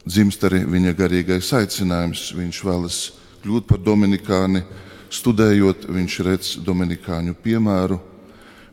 dzimst 0.06 0.44
arī 0.44 0.64
viņa 0.68 0.94
garīgais 0.96 1.52
aicinājums. 1.56 2.30
Viņš 2.36 2.64
vēlas 2.64 2.98
kļūt 3.44 3.68
par 3.68 3.80
dominikāni, 3.84 4.64
studējot, 5.12 5.88
viņš 5.92 6.18
redz 6.26 6.56
dominikāņu 6.64 7.36
piemēru 7.44 8.00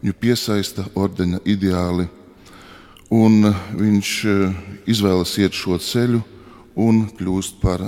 viņu 0.02 0.18
piesaista 0.18 0.86
ordeņa 0.98 1.44
ideāli, 1.46 2.08
un 3.14 3.52
viņš 3.78 4.12
eh, 4.26 4.54
izvēlas 4.90 5.36
iet 5.38 5.54
šo 5.54 5.78
ceļu 5.78 6.22
un 6.82 7.04
kļūst 7.18 7.60
par 7.62 7.86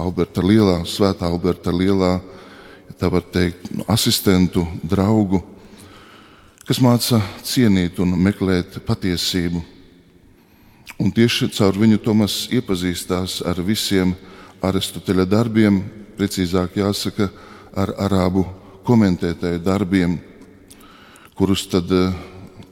Alberta 0.00 0.42
Lielā, 0.42 0.80
Svētā 0.88 1.28
Alberta 1.28 1.70
Lielā, 1.74 2.16
ja 2.88 2.96
tā 2.98 3.10
var 3.12 3.22
teikt, 3.22 3.68
asistentu, 3.86 4.64
draugu, 4.82 5.42
kas 6.64 6.80
māca 6.80 7.20
cienīt 7.44 8.00
un 8.00 8.16
meklēt 8.16 8.80
patiesību. 8.86 9.73
Un 11.02 11.10
tieši 11.10 11.48
caur 11.50 11.74
viņu 11.74 11.98
Tomas 12.04 12.44
iepazīstās 12.54 13.40
ar 13.42 13.58
visiem 13.66 14.12
Aristoteļa 14.62 15.24
darbiem, 15.26 15.80
precīzāk 16.14 16.76
jāsaka, 16.78 17.26
ar 17.74 17.90
arābu 17.98 18.44
komentētāju 18.86 19.58
darbiem, 19.64 20.14
kurus 21.34 21.64
tad 21.66 21.90
eh, 21.90 22.14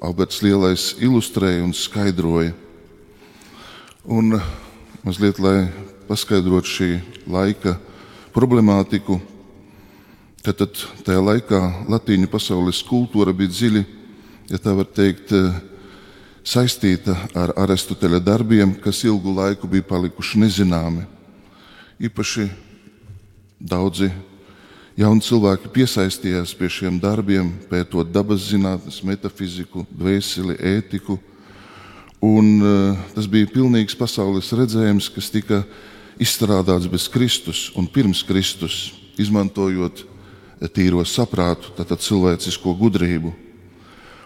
Alberts 0.03 0.39
Lielais 0.45 0.93
ilustrēja 1.03 1.65
un 1.67 1.75
skaidroja. 1.75 2.53
Un 4.07 4.39
eh, 4.39 4.47
mazliet, 5.03 5.43
lai 5.43 5.67
paskaidrotu 6.07 6.71
šī 6.71 6.91
laika 7.27 7.75
problemātiku, 8.33 9.19
tad, 10.47 10.63
tad 10.63 10.79
tajā 11.03 11.27
laikā 11.27 11.61
latīņu 11.91 12.31
pasaules 12.31 12.85
kultūra 12.87 13.35
bija 13.35 13.51
dziļi, 13.51 13.85
ja 14.55 14.63
tā 14.63 14.79
var 14.79 14.87
teikt, 14.95 15.35
eh, 15.35 15.72
saistīta 16.45 17.15
ar 17.39 17.53
Aristoteļa 17.65 18.21
darbiem, 18.23 18.75
kas 18.83 19.05
ilgu 19.07 19.35
laiku 19.37 19.71
bija 19.71 19.87
palikuši 19.87 20.43
nezināmi. 20.43 21.07
Īpaši 22.03 22.49
daudzi 23.63 24.11
Jauni 24.99 25.25
cilvēki 25.25 25.71
piesaistījās 25.73 26.51
pie 26.53 26.69
šiem 26.69 26.99
darbiem, 27.01 27.49
pētot 27.71 28.11
dabas 28.13 28.43
zinātnes, 28.51 28.99
metafiziku, 29.07 29.87
dvēseli, 29.89 30.59
ētiku. 30.61 31.17
Un, 32.23 32.51
uh, 32.61 32.99
tas 33.15 33.27
bija 33.27 33.49
pilnīgs 33.55 33.97
pasaules 33.99 34.53
redzējums, 34.53 35.09
kas 35.15 35.31
tika 35.33 35.63
izstrādāts 36.21 36.91
bez 36.93 37.09
Kristus 37.09 37.71
un 37.79 37.89
pirms 37.89 38.21
Kristus, 38.29 38.93
izmantojot 39.17 40.05
tīro 40.77 41.01
saprātu, 41.09 41.73
tātad 41.79 42.05
cilvēcisko 42.05 42.77
gudrību. 42.79 43.33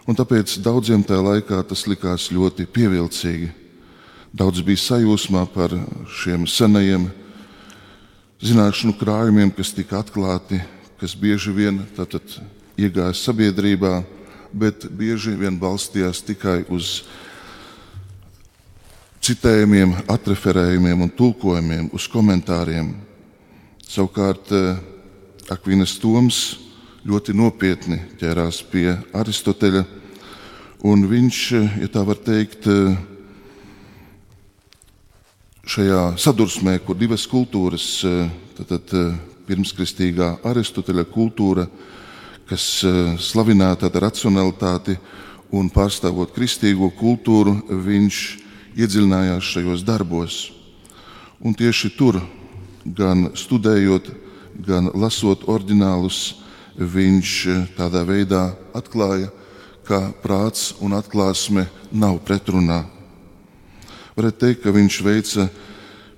Un 0.07 0.15
tāpēc 0.15 0.61
daudziem 0.63 1.03
tajā 1.03 1.19
laikā 1.19 1.57
tas 1.67 1.81
likās 1.91 2.29
ļoti 2.31 2.69
pievilcīgi. 2.71 3.49
Daudz 4.31 4.61
bija 4.63 4.79
sajūsmā 4.79 5.41
par 5.51 5.73
šiem 6.23 6.45
senajiem 6.47 7.09
zināšanu 8.39 8.95
krājumiem, 9.01 9.51
kas 9.51 9.73
tika 9.75 9.99
atklāti, 9.99 10.61
kas 11.01 11.17
bieži 11.19 11.51
vien 11.57 11.81
tātad, 11.97 12.23
iegāja 12.79 13.17
sabiedrībā, 13.19 14.05
bet 14.55 14.87
bieži 14.95 15.35
vien 15.41 15.59
balstījās 15.59 16.23
tikai 16.29 16.61
uz 16.71 17.01
citējumiem, 19.27 19.97
atreferējumiem 20.07 21.03
un 21.03 21.11
tulkojumiem, 21.19 21.91
uz 21.91 22.07
komentāriem. 22.13 22.93
Savukārt 23.91 24.55
eh, 24.55 24.79
Akvīnas 25.51 25.97
Toms 25.99 26.45
ļoti 27.07 27.35
nopietni 27.39 28.01
ķērās 28.19 28.65
pie 28.67 28.89
Aristoteļa, 29.15 29.83
un 30.91 31.05
viņš, 31.07 31.41
ja 31.79 31.89
tā 31.93 32.03
var 32.07 32.19
teikt, 32.19 32.67
šajā 35.67 36.01
sadursmē, 36.19 36.81
kur 36.83 36.99
divas 36.99 37.27
kultūras, 37.31 37.87
tad, 38.59 38.95
pirmskristīgā 39.47 40.33
Aristoteļa 40.51 41.05
kultūra, 41.13 41.69
kas 42.51 42.65
slavināta 43.23 43.87
ar 43.87 44.01
racionalitāti 44.09 44.97
un 45.55 45.71
pārstāvot 45.71 46.33
kristīgo 46.35 46.89
kultūru, 46.99 47.55
viņš 47.71 48.23
iedziļinājās 48.75 49.53
šajos 49.53 49.85
darbos. 49.87 50.41
Un 51.39 51.55
tieši 51.55 51.93
tur, 51.95 52.19
gan 52.83 53.29
studējot, 53.39 54.11
gan 54.67 54.91
lasot 54.99 55.47
oriģinālus, 55.47 56.46
viņš 56.77 57.33
tādā 57.77 58.03
veidā 58.09 58.51
atklāja, 58.77 59.31
ka 59.87 60.11
prāts 60.23 60.75
un 60.83 60.97
atklāsme 60.99 61.69
nav 61.93 62.19
pretrunā 62.27 62.85
Varētu 64.17 64.39
teikt, 64.41 64.63
ka 64.65 64.73
viņš 64.73 64.95
veica 65.05 65.43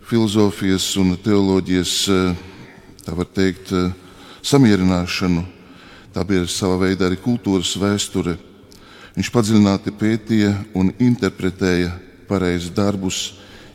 filozofijas 0.07 0.85
un 1.03 1.17
teoloģijas 1.19 1.95
teikt, 3.35 3.73
samierināšanu. 4.47 5.43
Tā 6.15 6.23
bija 6.23 6.45
sava 6.47 6.77
veida 6.85 7.09
arī 7.09 7.19
kultūras 7.19 7.73
vēsture. 7.75 8.37
Viņš 9.17 9.33
padziļināti 9.35 9.97
pētīja 9.99 10.53
un 10.79 10.93
interpretēja 10.95 11.91
pareizus 12.31 12.71
darbus, 12.71 13.19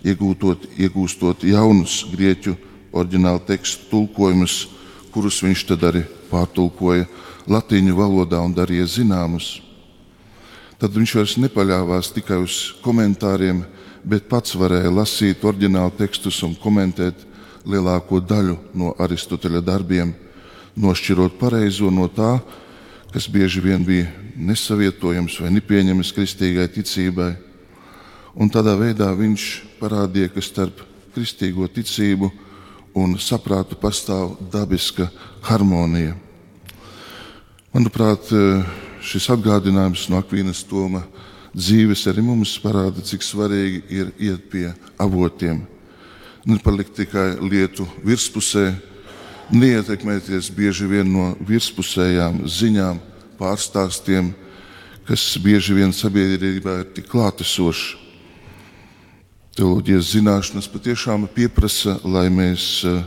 iegūtot, 0.08 0.70
iegūstot 0.80 1.44
jaunus 1.44 2.06
grieķu 2.08 2.56
oriģinālu 2.96 3.44
tekstu 3.44 3.92
tulkojumus, 3.92 4.70
kurus 5.12 5.44
viņš 5.44 5.68
tad 5.74 5.84
arī 5.92 6.08
pārtulkoja 6.34 7.06
latīņu 7.50 7.94
valodā 7.98 8.42
un 8.42 8.56
darīja 8.56 8.88
zināmus. 8.98 9.60
Tad 10.82 10.96
viņš 10.98 11.14
vairs 11.20 11.38
nepaļāvās 11.40 12.12
tikai 12.16 12.42
uz 12.44 12.74
komentāriem, 12.84 13.62
bet 14.04 14.28
pats 14.32 14.58
varēja 14.60 14.92
lasīt 14.92 15.46
oriģinālu 15.46 15.94
tekstus 16.00 16.42
un 16.44 16.58
komentēt 16.60 17.22
lielāko 17.70 18.20
daļu 18.20 18.58
no 18.76 18.92
Aristoteļa 19.00 19.62
darbiem, 19.64 20.12
nošķirot 20.76 21.38
pareizo 21.40 21.92
no 21.94 22.10
tā, 22.12 22.36
kas 23.14 23.30
bieži 23.32 23.62
vien 23.64 23.86
bija 23.86 24.10
nesavietojams 24.36 25.38
vai 25.40 25.54
nepieņemams 25.54 26.12
kristīgai 26.18 26.68
ticībai. 26.74 27.32
Un 28.34 28.50
tādā 28.50 28.74
veidā 28.76 29.12
viņš 29.14 29.44
parādīja, 29.78 30.34
ka 30.34 30.42
starp 30.42 30.82
kristīgo 31.14 31.70
ticību 31.70 32.32
un 32.32 32.43
saprātu 33.20 33.76
pastāv 33.80 34.38
dabiska 34.52 35.10
harmonija. 35.42 36.16
Manuprāt, 37.74 38.30
šis 39.02 39.30
atgādinājums 39.34 40.08
no 40.10 40.20
Akvīnas 40.22 40.62
Toma 40.70 41.02
dzīves 41.54 42.06
arī 42.10 42.22
mums 42.22 42.54
parāda, 42.62 43.02
cik 43.02 43.26
svarīgi 43.26 43.82
ir 43.90 44.12
iet 44.20 44.50
pie 44.50 44.68
avotiem. 45.02 45.64
Nepalikt 46.46 46.94
tikai 46.98 47.38
lietu 47.42 47.88
virspusē, 48.04 48.74
neietekmēties 49.54 50.52
bieži 50.54 50.86
vien 50.90 51.10
no 51.10 51.32
virspusējām 51.48 52.44
ziņām, 52.46 53.00
pārstāstiem, 53.40 54.34
kas 55.08 55.26
bieži 55.42 55.76
vien 55.78 55.94
sabiedrībā 55.96 56.80
ir 56.82 56.90
tik 56.96 57.10
klātesoši. 57.12 58.03
Teoloģijas 59.54 60.14
zināšanas 60.16 60.70
patiešām 60.74 61.28
pieprasa, 61.30 62.00
lai 62.04 62.26
mēs 62.34 62.64
uh, 62.90 63.04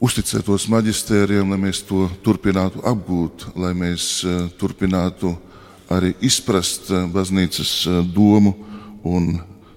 uzticētos 0.00 0.64
maģistērijam, 0.72 1.50
lai 1.52 1.58
mēs 1.66 1.82
to 1.84 2.06
turpinātu 2.24 2.80
apgūt, 2.80 3.50
lai 3.60 3.74
mēs 3.76 4.24
uh, 4.24 4.46
turpinātu 4.56 5.34
arī 5.92 6.14
izprast 6.24 6.90
eh, 6.90 7.06
baznīcas 7.10 7.72
eh, 7.86 8.00
domu 8.14 8.54
un 9.06 9.36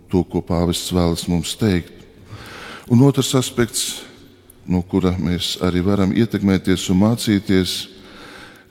to, 0.10 0.24
ko 0.26 0.42
pāvests 0.42 0.94
vēlas 0.94 1.28
mums 1.30 1.54
teikt. 1.60 1.94
Un 2.90 3.04
otrs 3.06 3.36
aspekts, 3.38 4.02
no 4.66 4.82
kura 4.82 5.14
mēs 5.20 5.58
arī 5.66 5.84
varam 5.86 6.14
ietekmēties 6.16 6.88
un 6.90 7.04
mācīties, 7.04 7.76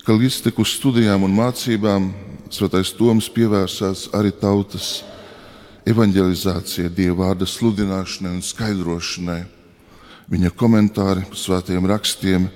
ka 0.02 0.16
līdztekus 0.16 0.78
studijām 0.80 1.26
un 1.26 1.36
mācībām 1.36 2.10
Svētais 2.48 2.94
Toms 2.96 3.26
pievērsās 3.28 4.06
arī 4.16 4.30
tautas 4.32 5.02
evanģelizācijai, 5.88 6.90
Dieva 6.92 7.28
vārda 7.28 7.46
sludināšanai 7.48 8.34
un 8.36 8.44
skaidrošanai. 8.44 9.40
Viņa 10.28 10.52
komentāri 10.58 11.24
par 11.28 11.40
svētajiem 11.40 11.88
rakstiem 11.88 12.48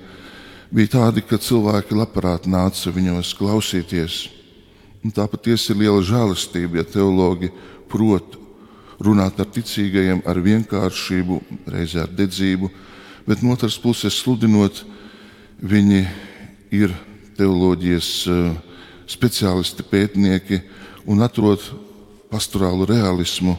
bija 0.73 0.91
tādi, 0.97 1.23
ka 1.25 1.39
cilvēki 1.41 1.97
labprāt 1.97 2.45
nāca 2.49 2.93
viņos 2.93 3.33
klausīties. 3.39 4.19
Un 5.03 5.11
tā 5.11 5.25
patiesi 5.27 5.73
ir 5.73 5.81
liela 5.81 6.03
žēlastība, 6.05 6.79
ja 6.79 6.85
teologi 6.87 7.49
prot 7.91 8.37
runāt 9.03 9.39
ar 9.41 9.49
ticīgajiem 9.51 10.21
ar 10.29 10.39
vienkāršību, 10.39 11.39
reizē 11.73 12.05
ar 12.05 12.13
dedzību, 12.13 12.69
bet 13.27 13.41
no 13.43 13.55
otras 13.57 13.75
puses 13.81 14.15
sludinot, 14.21 14.83
viņi 15.63 16.05
ir 16.73 16.93
teoloģijas 17.37 18.11
uh, 18.29 18.53
speciālisti, 19.09 19.85
pētnieki 19.89 20.61
un 21.09 21.23
atrod 21.25 21.63
pastorālu 22.33 22.87
realismu, 22.89 23.53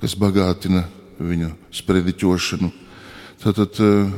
kas 0.00 0.12
bagātina 0.18 0.84
viņu 1.20 1.54
sprediķošanu. 1.72 2.70
Tātad, 3.40 3.80
eh, 3.80 4.12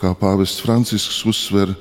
kā 0.00 0.12
pāvests 0.14 0.60
Francisks 0.60 1.24
uzsver, 1.24 1.74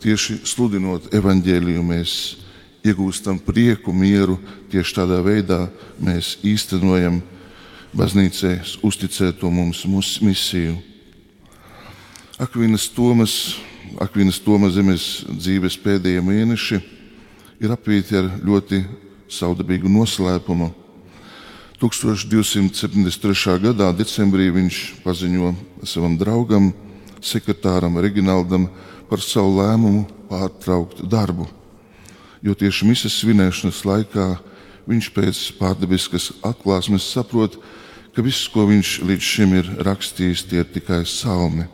tieši 0.00 0.44
sludinot 0.44 1.08
evaņģēliju, 1.08 1.82
mēs 1.82 2.36
iegūstam 2.84 3.40
prieku, 3.40 3.92
mieru. 3.92 4.38
Tieši 4.70 4.94
tādā 5.00 5.22
veidā 5.24 5.70
mēs 6.00 6.36
īstenojam 6.44 7.22
baznīcai 7.96 8.60
uzticēto 8.84 9.50
mums 9.50 9.84
misiju. 10.20 10.76
Akvinas 12.38 12.88
Tomas, 12.88 13.56
Akvinas 14.00 14.40
Tomas 14.42 14.74
zemes 14.74 15.24
dzīves 15.24 15.78
pēdējie 15.78 16.20
mēneši 16.20 16.82
ir 17.60 17.70
apvīti 17.70 18.18
ar 18.18 18.30
ļoti 18.42 18.84
saudabīgu 19.30 19.88
noslēpumu. 19.88 20.83
1273. 21.80 23.58
gadā 23.58 23.90
decembrī 23.96 24.48
viņš 24.54 24.80
paziņo 25.02 25.52
savam 25.82 26.14
draugam, 26.18 26.70
sekretāram 27.18 27.98
Reginaldam 27.98 28.68
par 29.10 29.22
savu 29.22 29.58
lēmumu 29.58 30.04
pārtraukt 30.30 31.02
darbu. 31.10 31.48
Jo 32.44 32.54
tieši 32.54 32.86
misijas 32.86 33.16
svinēšanas 33.18 33.82
laikā 33.88 34.26
viņš 34.86 35.08
pēc 35.16 35.40
pārdabiskas 35.58 36.30
atklāsmes 36.44 37.06
saprot, 37.10 37.56
ka 38.14 38.22
viss, 38.22 38.46
ko 38.52 38.68
viņš 38.68 39.00
līdz 39.02 39.24
šim 39.26 39.56
ir 39.58 39.70
rakstījis, 39.86 40.44
tie 40.46 40.60
ir 40.62 40.68
tikai 40.70 41.02
salmi. 41.08 41.66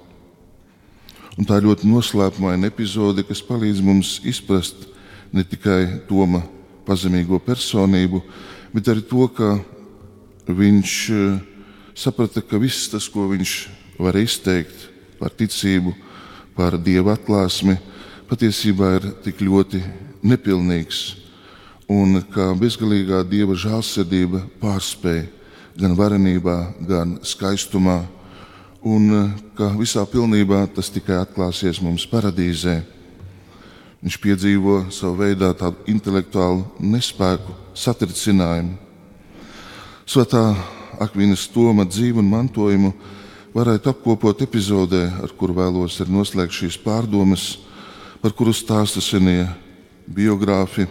Un 1.37 1.47
tā 1.47 1.59
ir 1.59 1.69
ļoti 1.69 1.89
noslēpumaina 1.91 2.71
epizode, 2.71 3.25
kas 3.27 3.43
palīdz 3.45 3.83
mums 3.85 4.17
izprast, 4.25 4.89
ne 5.33 5.45
tikai 5.47 6.07
Toma 6.09 6.43
pazemīgo 6.87 7.39
personību, 7.45 8.23
bet 8.73 8.89
arī 8.91 9.05
to, 9.07 9.29
ka 9.29 9.59
viņš 10.57 10.95
eh, 11.15 11.39
saprata, 11.95 12.43
ka 12.43 12.59
viss 12.61 12.91
tas, 12.93 13.09
ko 13.11 13.29
viņš 13.31 13.55
var 14.01 14.17
izteikt 14.21 14.89
par 15.21 15.35
ticību, 15.37 15.95
par 16.57 16.77
dieva 16.81 17.15
atklāsmi, 17.17 17.77
patiesībā 18.31 18.95
ir 18.99 19.09
tik 19.25 19.43
ļoti 19.45 19.83
nepilnīgs. 20.23 21.01
Un 21.91 22.21
kā 22.31 22.53
bezgalīgā 22.55 23.25
dieva 23.27 23.57
žēlsirdība 23.59 24.45
pārspēja 24.61 25.27
gan 25.81 25.97
varenībā, 25.99 26.57
gan 26.87 27.17
skaistumā, 27.27 28.03
un 28.83 29.11
eh, 29.17 29.33
ka 29.59 29.73
visā 29.79 30.05
pilnībā 30.09 30.67
tas 30.75 30.93
tikai 30.93 31.21
atklāsies 31.23 31.83
mums 31.85 32.07
paradīzē. 32.09 32.81
Viņš 34.01 34.17
piedzīvo 34.17 34.77
savu 34.89 35.19
veidā 35.21 35.51
tādu 35.53 35.83
intelektuālu 35.93 36.65
nespēku, 36.81 37.53
satricinājumu. 37.77 38.90
Svētā 40.11 40.57
Akvīnas 40.99 41.45
Toma 41.55 41.85
dzīvu 41.87 42.19
un 42.19 42.27
mantojumu 42.33 42.89
varētu 43.55 43.93
apkopot 43.93 44.41
epizodē, 44.43 45.05
ar 45.23 45.31
kuru 45.39 45.55
vēlos 45.61 46.01
arī 46.03 46.11
noslēgt 46.17 46.57
šīs 46.57 46.79
pārdomas, 46.83 47.45
par 48.19 48.35
kuru 48.35 48.51
stāsta 48.51 48.99
senie 48.99 49.45
biogrāfi. 50.11 50.89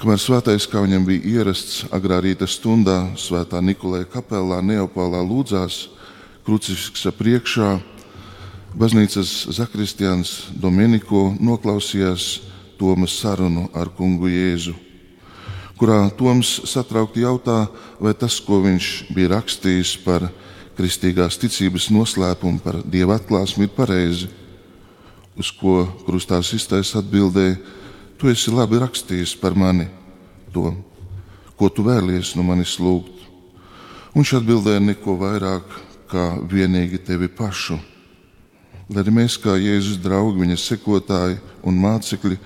Kamēr 0.00 0.16
svētais, 0.16 0.64
kā 0.64 0.80
viņam 0.80 1.04
bija 1.10 1.42
ierasts, 1.42 1.84
agrā 1.92 2.22
rīta 2.24 2.48
stundā, 2.48 3.10
svētā 3.20 3.60
Nikolai 3.60 4.06
kapelā 4.08 4.62
Neopolā 4.64 5.20
lūdzās 5.20 5.90
krucifiksa 6.48 7.12
priekšā, 7.12 7.74
Baznīcas 8.80 9.50
zakristians 9.52 10.46
Dominiko 10.56 11.34
noklausījās 11.36 12.38
Tomas 12.80 13.20
sarunu 13.20 13.68
ar 13.76 13.92
kungu 13.92 14.32
Jēzu, 14.32 14.72
kurā 15.80 16.04
Toms 16.12 16.60
satraukti 16.68 17.24
jautā, 17.24 17.64
vai 17.96 18.12
tas, 18.12 18.36
ko 18.44 18.60
viņš 18.66 18.90
bija 19.16 19.32
rakstījis 19.32 19.94
par 20.04 20.28
kristīgās 20.76 21.40
ticības 21.40 21.88
noslēpumu, 21.92 22.60
par 22.60 22.82
dieva 22.84 23.16
atklāsmi, 23.16 23.64
ir 23.64 23.74
pareizi. 23.74 24.28
Uz 25.40 25.48
ko 25.56 25.86
krustās 26.04 26.52
iztais 26.52 26.92
atbildēja: 26.98 27.56
Tu 28.20 28.28
esi 28.28 28.52
labi 28.52 28.80
rakstījis 28.82 29.34
par 29.40 29.56
mani 29.56 29.88
to, 30.52 30.74
ko 31.56 31.68
tu 31.72 31.86
vēlies 31.86 32.34
no 32.36 32.44
manis 32.44 32.76
lūgt. 32.76 33.16
Viņš 34.12 34.36
atbildēja 34.40 34.82
neko 34.84 35.16
vairāk 35.16 35.78
kā 36.10 36.34
vienīgi 36.50 37.00
tevi 37.06 37.30
pašu 37.32 37.78
lai 38.90 39.04
arī 39.04 39.12
mēs, 39.14 39.36
kā 39.38 39.54
Jēzus 39.54 40.00
draugi, 40.02 40.42
viņa 40.42 40.56
sekotāji 40.58 41.38
un 41.66 41.76
mācekļi, 41.78 42.38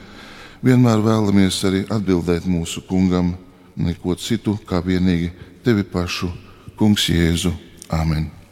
vienmēr 0.64 1.02
vēlamies 1.04 1.58
arī 1.68 1.82
atbildēt 1.92 2.48
mūsu 2.48 2.84
kungam, 2.88 3.34
neko 3.76 4.16
citu 4.16 4.56
kā 4.68 4.80
vienīgi 4.84 5.32
tevi 5.64 5.84
pašu, 5.84 6.32
Kungs 6.78 7.06
Jēzu. 7.06 7.52
Āmen! 7.94 8.43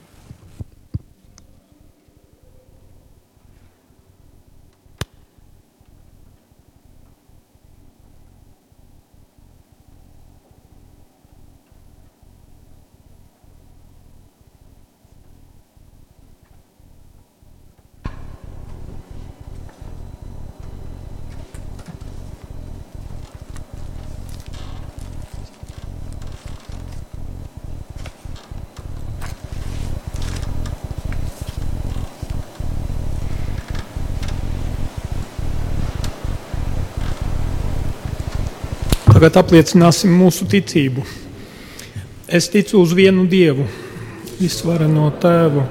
Tagad 39.22 39.36
apliecināsim 39.38 40.10
mūsu 40.18 40.48
ticību. 40.50 41.04
Es 42.26 42.48
ticu 42.50 42.80
uz 42.82 42.90
vienu 42.98 43.22
Dievu, 43.30 43.68
visvareno 44.40 45.04
Tēvu, 45.22 45.62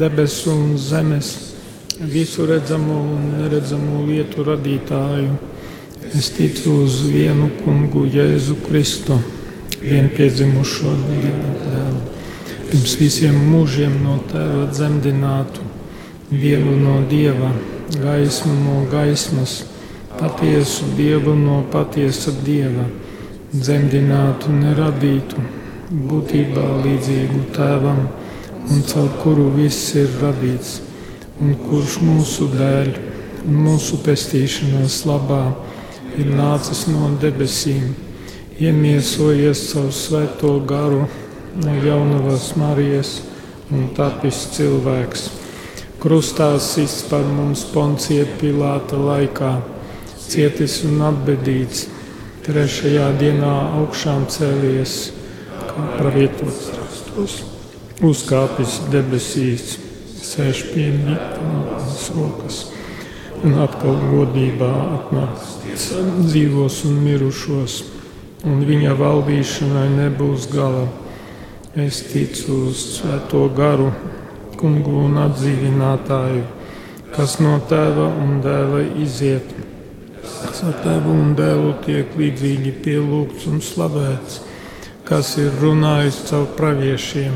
debesu 0.00 0.54
un 0.54 0.78
zemes, 0.80 1.28
visu 2.00 2.46
redzamo 2.48 2.96
un 3.02 3.28
neredzamo 3.42 4.06
lietu 4.08 4.48
radītāju. 4.48 5.36
Es 6.16 6.32
ticu 6.38 6.78
uz 6.86 7.02
vienu 7.12 7.50
kungu 7.58 8.08
Jēzu 8.08 8.56
Kristu, 8.64 9.20
vienpiedzimušo 9.84 10.96
Dievu, 11.04 11.54
pirms 12.70 13.00
visiem 13.04 13.36
mūžiem 13.52 14.00
no 14.00 14.16
Tēva 14.32 14.70
dzemdinātu, 14.72 15.72
vienu 16.32 16.80
no 16.86 17.02
Dieva, 17.12 17.52
gaismu 18.00 18.62
no 18.64 18.86
gaismas 18.88 19.66
patiesu 20.18 20.84
dievu 20.96 21.34
no 21.38 21.60
patiesa 21.70 22.32
dieva, 22.42 22.84
dzemdinātu, 23.52 24.50
neradītu, 24.52 25.44
būtībā 26.10 26.64
līdzīgu 26.84 27.44
tēvam, 27.54 28.02
un 28.68 28.82
caur 28.90 29.08
kuru 29.22 29.46
viss 29.54 29.94
ir 29.96 30.10
radīts, 30.22 30.80
un 31.40 31.54
kurš 31.68 32.00
mūsu 32.02 32.50
dēļ 32.56 32.92
un 33.46 33.62
mūsu 33.68 34.00
pestīšanās 34.04 35.04
labā 35.08 35.44
ir 36.18 36.34
nācis 36.34 36.84
no 36.90 37.12
debesīm, 37.22 37.94
iemiesojies 38.58 39.68
savu 39.70 39.94
svēto 39.94 40.58
garu 40.66 41.06
no 41.62 41.78
jaunavas 41.84 42.50
Marijas 42.58 43.20
un 43.70 43.88
tapis 43.94 44.48
cilvēks. 44.56 45.28
Krustā 46.02 46.52
sists 46.62 47.06
par 47.10 47.24
mums 47.26 47.64
Poncija 47.72 48.26
Pilāta 48.38 48.98
laikā 48.98 49.56
cietis 50.28 50.80
un 50.88 51.02
atbedīts, 51.08 51.86
trešajā 52.46 53.10
dienā 53.20 53.54
augšām 53.82 54.26
cēlies, 54.32 54.96
kā 55.68 55.90
pravietots 55.98 56.72
rakstos, 56.76 57.38
uzkāpis 58.04 58.80
debesīs, 58.92 59.76
sēž 60.22 60.66
pie 60.72 60.90
ģitānas 61.04 62.10
rokas 62.16 62.66
un 63.44 63.54
atkal 63.62 63.98
godībā 64.10 64.68
atnāks 64.96 65.58
dzīvos 66.26 66.80
un 66.88 66.96
mirušos, 67.04 67.76
un 68.48 68.64
viņa 68.66 68.96
valdīšanai 68.98 69.88
nebūs 69.94 70.48
gala. 70.50 70.86
Es 71.78 72.00
ticu 72.10 72.64
uz 72.70 72.80
svēto 72.96 73.44
garu, 73.54 73.92
kungu 74.58 75.04
un 75.04 75.20
atdzīvinātāju, 75.28 76.42
kas 77.14 77.38
no 77.44 77.54
tēva 77.70 78.08
un 78.24 78.40
dēla 78.42 78.82
iziet 79.04 79.52
kas 80.42 80.62
ar 80.68 80.76
tevu 80.84 81.14
un 81.14 81.34
dēlu 81.38 81.74
tiek 81.84 82.14
līdzīgi 82.18 82.74
pielūgts 82.84 83.48
un 83.50 83.62
slavēts, 83.64 84.40
kas 85.08 85.34
ir 85.40 85.54
runājis 85.62 86.22
caur 86.28 86.46
praviešiem. 86.58 87.34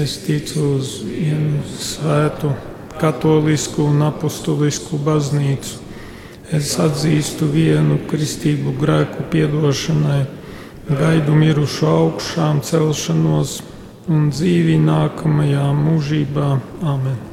Es 0.00 0.20
ticu 0.24 0.76
uz 0.76 1.00
vienu 1.02 1.62
svētu, 1.66 2.52
katolisku 3.00 3.88
un 3.90 4.04
apustulisku 4.06 5.00
baznīcu. 5.04 5.80
Es 6.50 6.74
atzīstu 6.82 7.46
vienu 7.50 8.00
kristīgu 8.10 8.74
grēku 8.80 9.26
piedošanai, 9.30 10.24
gaidu 10.90 11.38
mirušu 11.38 11.86
augšām 11.86 12.62
celšanos 12.66 13.60
un 14.10 14.30
dzīvi 14.34 14.78
nākamajā 14.82 15.66
mūžībā. 15.86 16.52
Amen! 16.82 17.29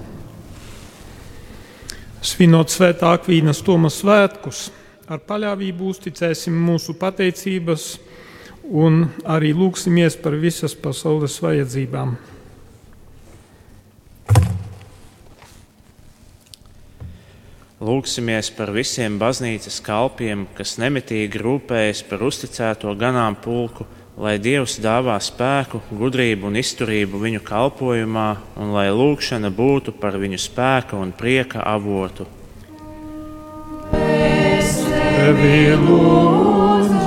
Svinot 2.28 2.68
svētā 2.68 3.14
Akvīnas 3.16 3.62
Toma 3.64 3.88
svētkus, 3.94 4.66
ar 5.08 5.22
paļāvību 5.24 5.86
uzticēsim 5.94 6.56
mūsu 6.60 6.98
pateicības 7.00 7.86
un 8.68 9.06
arī 9.24 9.54
lūksimies 9.56 10.18
par 10.20 10.36
visas 10.42 10.76
pasaules 10.76 11.38
vajadzībām. 11.40 12.18
Lūksimies 17.88 18.52
par 18.58 18.74
visiem 18.76 19.16
baznīcas 19.22 19.80
kalpiem, 19.86 20.48
kas 20.58 20.76
nemitīgi 20.82 21.40
rūpējas 21.40 22.04
par 22.10 22.28
uzticēto 22.28 22.92
ganāmpulku 23.00 23.88
lai 24.18 24.40
Dievs 24.42 24.80
dāvā 24.82 25.20
spēku, 25.22 25.84
gudrību 25.94 26.50
un 26.50 26.58
izturību 26.58 27.20
viņu 27.22 27.42
kalpošanā, 27.46 28.30
un 28.58 28.74
lai 28.74 28.90
lūkšana 28.90 29.52
būtu 29.54 29.94
par 30.02 30.18
viņu 30.18 30.40
spēka 30.42 30.98
un 30.98 31.14
prieka 31.14 31.62
avotu. 31.62 32.26
Mēs 33.94 34.72
tevi 34.90 35.78
lūdzam, 35.84 36.98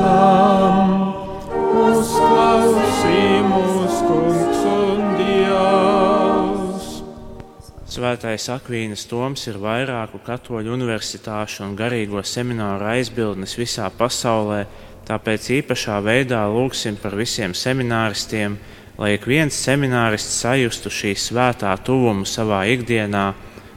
uzklausī 1.83 3.43
mūsu 3.49 4.01
kungs 4.07 4.61
un 4.71 5.01
Dievs. 5.19 6.89
Svētais 7.91 8.47
Akvīnas 8.55 9.03
Toms 9.11 9.43
ir 9.51 9.59
vairāku 9.59 10.23
katoļu 10.23 10.79
universitāšu 10.79 11.67
un 11.67 11.75
garīgo 11.75 12.23
semināru 12.23 12.87
aizbildnis 12.95 13.59
visā 13.59 13.91
pasaulē 13.91 14.63
Tāpēc 15.11 15.47
īpašā 15.57 15.97
veidā 16.07 16.45
lūgsim 16.47 16.95
par 17.03 17.17
visiem 17.19 17.51
semināristiem, 17.51 18.53
lai 18.95 19.17
ik 19.17 19.25
viens 19.27 19.57
seminārists 19.59 20.37
sajustu 20.45 20.93
šī 20.95 21.17
svētā 21.19 21.73
tuvumu 21.83 22.29
savā 22.29 22.61
ikdienā 22.77 23.25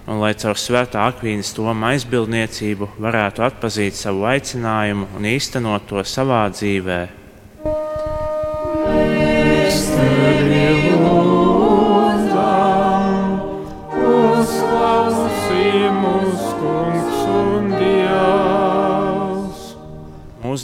un 0.05 0.21
lai 0.21 0.35
caur 0.37 0.61
svētā 0.61 1.07
akvīnas 1.09 1.55
toma 1.57 1.89
aizbildniecību 1.95 2.91
varētu 3.01 3.47
atpazīt 3.49 3.97
savu 3.97 4.27
aicinājumu 4.29 5.09
un 5.17 5.29
īstenot 5.33 5.89
to 5.89 6.05
savā 6.05 6.45
dzīvēm. 6.53 7.22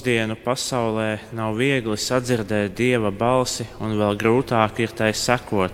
Mūsdienu 0.10 0.36
pasaulē 0.42 1.20
nav 1.38 1.54
viegli 1.54 1.94
sadzirdēt 1.94 2.74
dieva 2.74 3.12
balsi, 3.14 3.68
un 3.80 3.94
vēl 3.94 4.18
grūtāk 4.18 4.80
ir 4.82 4.90
tai 4.90 5.14
sekot. 5.14 5.70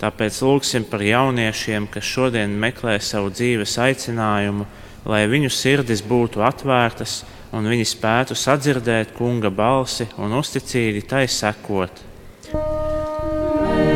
Tāpēc 0.00 0.40
lūgsim 0.40 0.86
par 0.88 1.04
jauniešiem, 1.04 1.86
kas 1.92 2.04
šodien 2.04 2.56
meklē 2.56 2.96
savu 2.98 3.28
dzīves 3.28 3.76
aicinājumu, 3.76 4.64
lai 5.04 5.26
viņu 5.28 5.50
sirdis 5.52 6.00
būtu 6.00 6.40
atvērtas 6.40 7.24
un 7.52 7.68
viņi 7.68 7.84
spētu 7.84 8.32
sadzirdēt 8.34 9.12
kunga 9.18 9.50
balsi 9.52 10.08
un 10.16 10.32
uzticīgi 10.32 11.04
tai 11.04 11.26
sekot. 11.28 12.00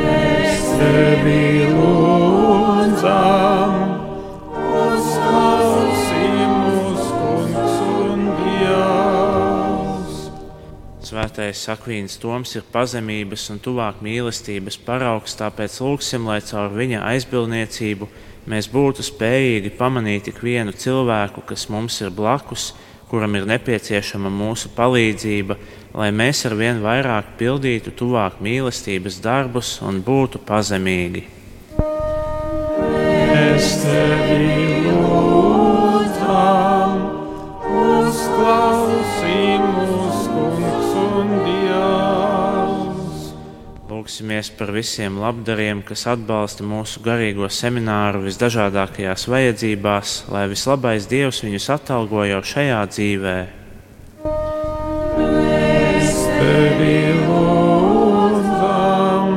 Mēs 0.04 0.64
tevi 0.76 1.64
lūdzam! 1.72 3.47
Svētais 11.08 11.62
Akvīns 11.72 12.18
Toms 12.20 12.50
ir 12.58 12.66
pazemības 12.68 13.46
un 13.54 13.60
tuvāk 13.64 14.02
mīlestības 14.04 14.76
paraugs, 14.84 15.38
tāpēc 15.38 15.78
lūgsim, 15.80 16.26
lai 16.28 16.42
caur 16.44 16.74
viņa 16.74 17.00
aizbildniecību 17.14 18.08
mēs 18.52 18.68
būtu 18.68 19.06
spējīgi 19.06 19.72
pamanīt 19.78 20.28
ikvienu 20.28 20.74
cilvēku, 20.76 21.46
kas 21.48 21.64
mums 21.72 21.96
ir 22.02 22.12
blakus, 22.12 22.74
kuram 23.08 23.38
ir 23.40 23.48
nepieciešama 23.48 24.28
mūsu 24.28 24.68
palīdzība, 24.76 25.56
lai 25.96 26.10
mēs 26.12 26.44
ar 26.44 26.58
vien 26.60 26.82
vairāk 26.84 27.38
pildītu 27.40 27.94
tuvāk 27.96 28.42
mīlestības 28.44 29.22
darbus 29.24 29.78
un 29.80 30.02
būtu 30.04 30.44
pazemīgi. 30.44 31.24
Es 33.38 33.78
tevi 33.80 34.92
lūdzam, 34.92 36.77
Lūksimies 44.08 44.48
par 44.56 44.70
visiem 44.72 45.18
labdariem, 45.20 45.82
kas 45.84 46.06
atbalsta 46.08 46.64
mūsu 46.64 47.02
garīgo 47.04 47.44
semināru 47.52 48.22
visdažādākajās 48.24 49.26
vajadzībās, 49.28 50.32
lai 50.32 50.46
vislabais 50.48 51.04
Dievs 51.10 51.42
viņus 51.44 51.66
atalgo 51.74 52.24
jau 52.24 52.38
šajā 52.40 52.78
dzīvē. 52.88 53.34
Mēs 55.18 56.22
tevi 56.38 56.96
lūdzam, 57.28 59.28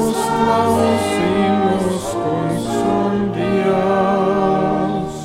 uzklausī 0.00 1.46
mūsu 1.62 2.26
kungs 2.26 2.68
un 2.82 3.30
Dievs. 3.38 5.22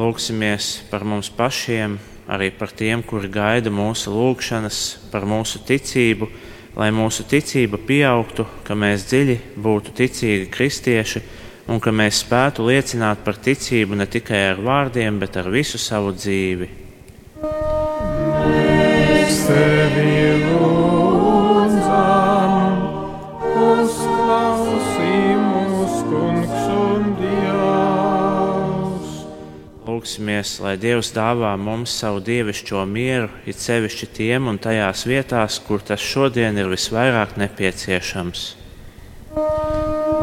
Lūksimies 0.00 0.72
par 0.88 1.04
mums 1.04 1.28
pašiem, 1.28 2.00
arī 2.24 2.48
par 2.56 2.72
tiem, 2.72 3.04
kuri 3.04 3.28
gaida 3.28 3.68
mūsu 3.68 4.16
lūgšanas, 4.16 5.12
par 5.12 5.28
mūsu 5.28 5.60
ticību 5.68 6.32
lai 6.76 6.90
mūsu 6.92 7.24
ticība 7.28 7.80
pieaugtu, 7.80 8.46
ka 8.64 8.76
mēs 8.76 9.08
dziļi 9.10 9.36
būtu 9.62 9.94
ticīgi 9.96 10.48
kristieši 10.52 11.22
un 11.72 11.80
ka 11.82 11.90
mēs 11.90 12.22
spētu 12.24 12.66
liecināt 12.68 13.24
par 13.24 13.40
ticību 13.42 13.96
ne 13.96 14.06
tikai 14.06 14.42
ar 14.52 14.60
vārdiem, 14.62 15.18
bet 15.18 15.40
ar 15.40 15.50
visu 15.50 15.80
savu 15.80 16.12
dzīvi. 16.14 16.85
Lūksimies, 30.06 30.60
lai 30.62 30.76
Dievs 30.78 31.10
dāvā 31.10 31.56
mums 31.58 31.90
savu 31.90 32.20
dievišķo 32.22 32.84
mieru, 32.86 33.28
it 33.44 33.58
sevišķi 33.58 34.06
tiem 34.14 34.46
un 34.46 34.58
tajās 34.58 35.02
vietās, 35.04 35.58
kur 35.58 35.82
tas 35.82 36.00
šodien 36.00 36.56
ir 36.56 36.70
visvairāk 36.70 37.36
nepieciešams. 37.36 38.54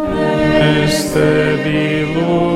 Mēs 0.08 1.14
tevi 1.14 2.08
lūdzam! 2.16 2.53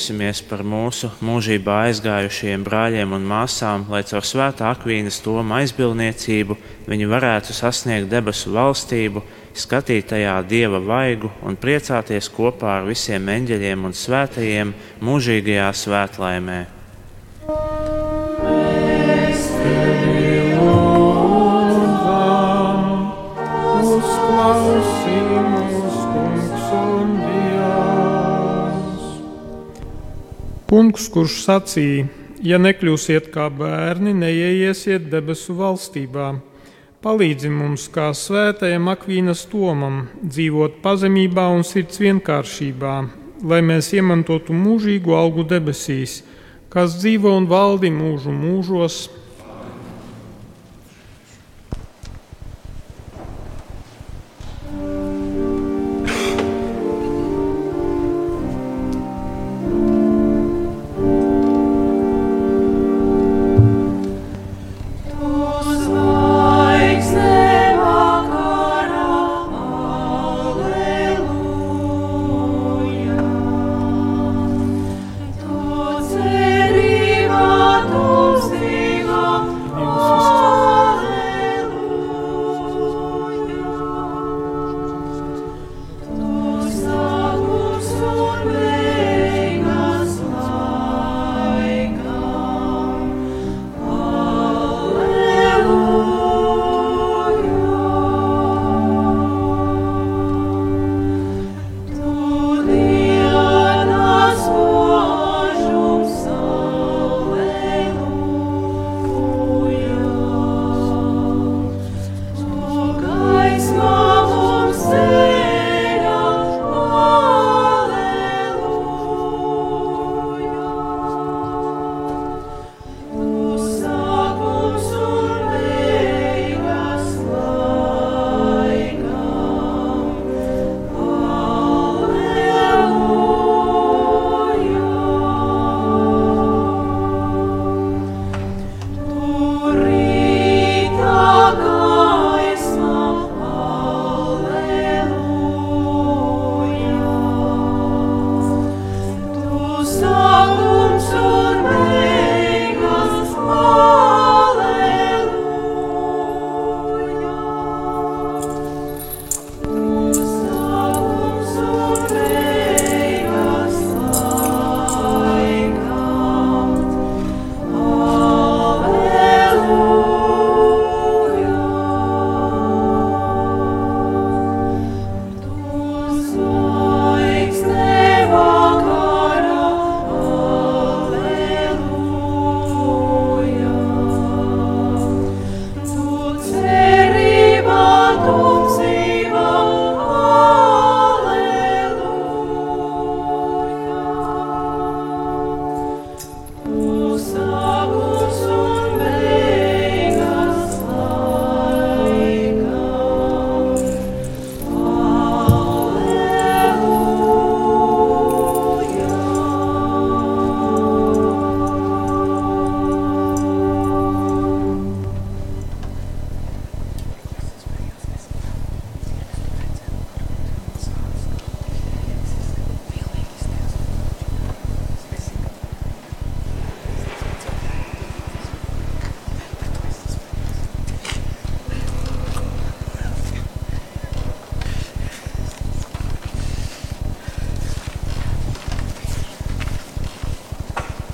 Lūksimies 0.00 0.38
par 0.48 0.62
mūsu 0.64 1.10
mūžībā 1.20 1.74
aizgājušajiem 1.90 2.62
brāļiem 2.64 3.10
un 3.12 3.26
māsām, 3.28 3.82
lai 3.92 4.00
caur 4.08 4.24
svētā 4.24 4.70
akvīnas 4.72 5.18
toma 5.20 5.58
aizbildniecību 5.60 6.56
viņi 6.88 7.10
varētu 7.12 7.52
sasniegt 7.52 8.08
debesu 8.08 8.54
valstību, 8.56 9.20
skatīt 9.52 10.08
tajā 10.14 10.40
dieva 10.48 10.80
vaigu 10.80 11.28
un 11.44 11.60
priecāties 11.60 12.32
kopā 12.32 12.78
ar 12.78 12.88
visiem 12.88 13.28
eņģeļiem 13.28 13.88
un 13.90 14.00
svētajiem 14.06 14.76
mūžīgajā 15.04 15.72
svētlaimē. 15.84 16.60
Kungs, 30.70 31.08
kurš 31.10 31.40
sacīja, 31.42 32.04
ja 32.46 32.58
nekļūsiet 32.62 33.24
kā 33.34 33.48
bērni, 33.50 34.12
neieiesiet 34.14 35.08
debesu 35.10 35.56
valstībā. 35.58 36.28
Palīdzi 37.02 37.50
mums, 37.50 37.88
kā 37.90 38.12
svētajam 38.14 38.86
Akvīnas 38.92 39.42
Tomam, 39.50 40.04
dzīvot 40.22 40.76
pazemībā 40.84 41.48
un 41.50 41.66
sirds 41.66 41.98
vienkāršībā, 41.98 42.92
lai 43.50 43.58
mēs 43.66 43.90
iemantotu 43.98 44.54
mūžīgu 44.54 45.16
algu 45.18 45.42
debesīs, 45.50 46.20
kas 46.70 46.94
dzīvo 47.00 47.34
un 47.40 47.50
valdi 47.50 47.90
mūžu 47.90 48.30
mūžos. 48.30 49.00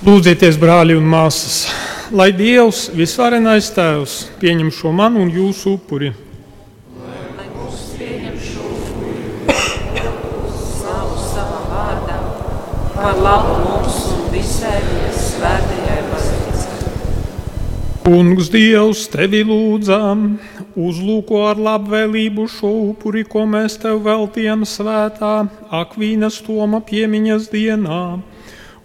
Lūdzieties, 0.07 0.55
brāļi 0.63 0.95
un 0.95 1.07
māsas, 1.11 1.65
lai 2.15 2.29
Dievs, 2.31 2.85
visvarenais 2.95 3.73
Tēvs, 3.75 4.13
pieņem 4.39 4.69
šo 4.71 4.93
manu 4.95 5.25
un 5.25 5.33
jūsu 5.35 5.73
upuri. 5.75 6.13
Par 12.95 13.19
labu 13.25 13.57
mums 13.65 13.97
un 14.13 14.23
visai 14.31 14.77
svētajai 15.25 15.99
baznīcai. 16.13 16.95
Kungs, 18.07 18.53
Dievs, 18.55 19.03
tevi 19.11 19.43
lūdzam, 19.51 20.25
uzlūko 20.79 21.43
ar 21.49 21.59
labvēlību 21.67 22.47
šo 22.55 22.71
upuri, 22.93 23.27
ko 23.27 23.43
mēs 23.57 23.81
tev 23.83 24.07
veltījam 24.07 24.63
svētā 24.63 25.35
Akvīnas 25.83 26.39
Toma 26.47 26.85
piemiņas 26.87 27.51
dienā 27.51 28.03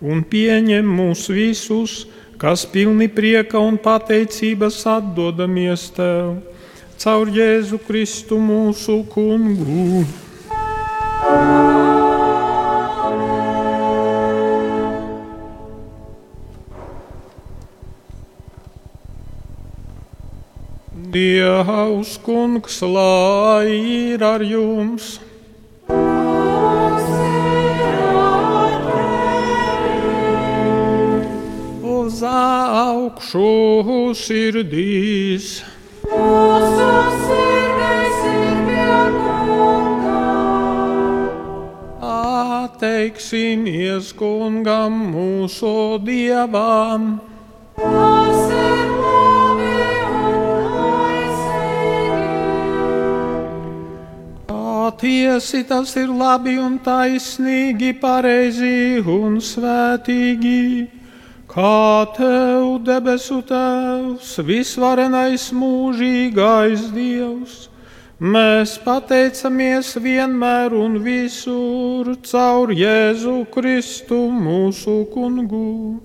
un 0.02 0.24
pieņem 0.26 0.88
mūs 0.98 1.28
visus, 1.30 2.06
kas 2.42 2.66
pilni 2.66 3.06
prieka 3.08 3.62
un 3.62 3.78
pateicības 3.78 4.82
atdodamies 4.90 5.92
Tev, 5.94 6.42
caur 6.98 7.30
Jēzu 7.30 7.78
Kristu 7.86 8.42
mūsu 8.42 9.04
kungu. 9.14 10.04
Dievs, 21.12 22.16
kungs, 22.24 22.80
lai 22.88 23.68
ir 23.76 24.24
ar 24.24 24.42
jums! 24.42 25.20
Uz 32.22 32.28
augšu 32.30 34.14
sirdīs. 34.14 35.64
Mūsu 36.06 36.90
sirdīs 37.26 38.20
ir 38.30 38.60
piekunga. 38.68 40.20
Atteiksimies 42.62 44.14
kungam 44.14 45.02
mūsu 45.16 45.98
dievam. 46.06 47.20
Patiesi 54.46 55.64
tas 55.66 55.96
ir 55.98 56.12
labi 56.14 56.60
un 56.62 56.78
taisnīgi, 56.86 57.96
pareizi 57.98 59.02
un 59.02 59.40
svētīgi. 59.42 61.01
Kā 61.52 62.08
tev, 62.16 62.78
debesu 62.88 63.42
Tēvs, 63.44 64.38
visvarenais 64.48 65.50
mūžīgais 65.52 66.86
Dievs, 66.96 67.56
mēs 68.24 68.78
pateicamies 68.80 69.90
vienmēr 70.00 70.72
un 70.72 70.96
visur 71.04 72.14
caur 72.24 72.72
Jēzu 72.72 73.34
Kristu 73.52 74.22
mūsu 74.32 74.96
kungu. 75.12 76.00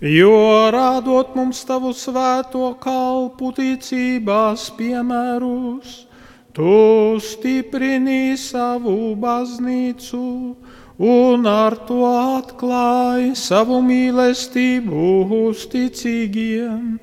Jo 0.00 0.40
rādot 0.72 1.36
mums 1.36 1.60
tavu 1.68 1.92
svēto 1.92 2.70
kalpu 2.80 3.52
ticībās 3.60 4.70
piemērus, 4.80 6.06
tu 6.56 7.20
stiprini 7.20 8.32
savu 8.40 9.12
baznīcu 9.20 10.24
un 10.98 11.46
ar 11.46 11.76
to 11.88 12.00
atklāji 12.08 13.34
savu 13.36 13.82
mīlestību 13.84 15.02
uzticīgiem. 15.50 16.96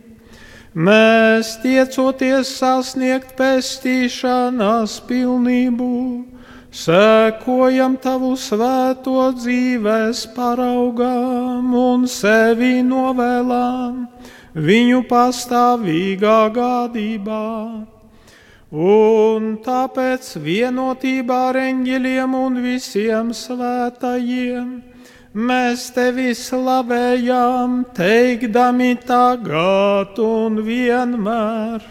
Mēs 0.73 1.59
tiecoties 1.61 2.49
sasniegt 2.57 3.35
pestīšanās 3.37 4.97
pilnību, 5.05 6.25
sekojam 6.73 7.99
tavu 8.01 8.33
svēto 8.33 9.29
dzīves 9.37 10.25
paraugām 10.33 11.75
un 11.77 12.07
sevi 12.09 12.81
novēlām 12.81 14.07
viņu 14.57 15.05
pastāvīgā 15.05 16.39
gādībā. 16.57 17.45
Un 18.73 19.59
tāpēc 19.61 20.31
vienotībā 20.41 21.35
ar 21.51 21.59
eņģeļiem 21.61 22.31
un 22.33 22.55
visiem 22.63 23.29
svētajiem 23.37 24.71
mēs 25.37 25.91
tevi 25.93 26.31
slavējam, 26.33 27.83
teikdami 27.93 28.95
tagad 29.05 30.17
un 30.17 30.57
vienmēr. 30.65 31.85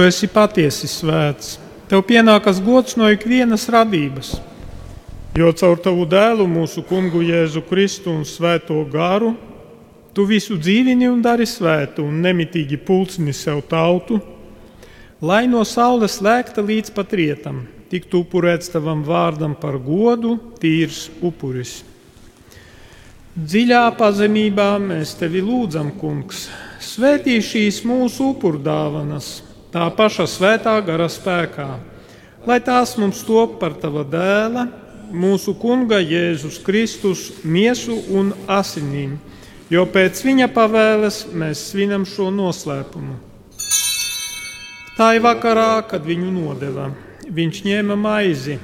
Tu 0.00 0.06
esi 0.08 0.30
patiesi 0.32 0.88
svēts. 0.88 1.58
Tev 1.90 2.00
pienākas 2.08 2.56
gods 2.64 2.94
no 2.96 3.10
ikvienas 3.12 3.66
radības. 3.68 4.30
Jo 5.36 5.50
caur 5.52 5.76
tavu 5.84 6.06
dēlu, 6.08 6.46
mūsu 6.48 6.80
kungu 6.88 7.20
Jēzu 7.20 7.60
Kristu 7.68 8.08
un 8.14 8.22
Svēto 8.24 8.78
garu, 8.88 9.34
tu 10.16 10.24
visu 10.24 10.56
dzīvini 10.56 11.04
un 11.10 11.20
dari 11.20 11.44
svētu 11.44 12.06
un 12.06 12.22
nemitīgi 12.24 12.78
pulcini 12.80 13.34
sev 13.36 13.60
tautu, 13.68 14.22
lai 15.20 15.42
no 15.52 15.66
saules 15.68 16.16
lēkta 16.24 16.64
līdz 16.64 16.94
pat 16.96 17.12
rietam, 17.20 17.60
tiktu 17.92 18.22
upurēts 18.24 18.72
tavam 18.72 19.04
vārdam 19.04 19.52
par 19.52 19.76
godu, 19.84 20.38
tīrs 20.64 21.10
upuris. 21.20 21.82
Dziļā 23.36 23.84
pazemībā 24.00 24.72
mēs 24.80 25.12
tevi 25.20 25.44
lūdzam, 25.44 25.92
Kungs, 26.00 26.48
svētī 26.80 27.36
šīs 27.44 27.84
mūsu 27.84 28.32
upurdāvanas, 28.32 29.49
tā 29.72 29.86
paša 29.96 30.26
svētā 30.30 30.74
gara 30.86 31.08
spēkā, 31.10 31.68
lai 32.46 32.60
tās 32.64 32.96
mums 32.98 33.22
top 33.26 33.58
par 33.60 33.76
tava 33.78 34.04
dēla, 34.06 34.66
mūsu 35.10 35.54
Kunga 35.58 35.98
Jēzus 36.02 36.60
Kristus 36.62 37.28
miesu 37.44 37.96
un 38.14 38.32
asinīm, 38.50 39.16
jo 39.70 39.86
pēc 39.86 40.22
viņa 40.26 40.50
pavēles 40.54 41.24
mēs 41.34 41.70
svinam 41.70 42.06
šo 42.06 42.30
noslēpumu. 42.34 43.18
Tā 44.98 45.14
ir 45.16 45.24
vakarā, 45.24 45.80
kad 45.88 46.04
viņu 46.04 46.28
nodeva. 46.34 46.90
Viņš 47.30 47.62
ņēma 47.64 47.94
maizi, 47.96 48.58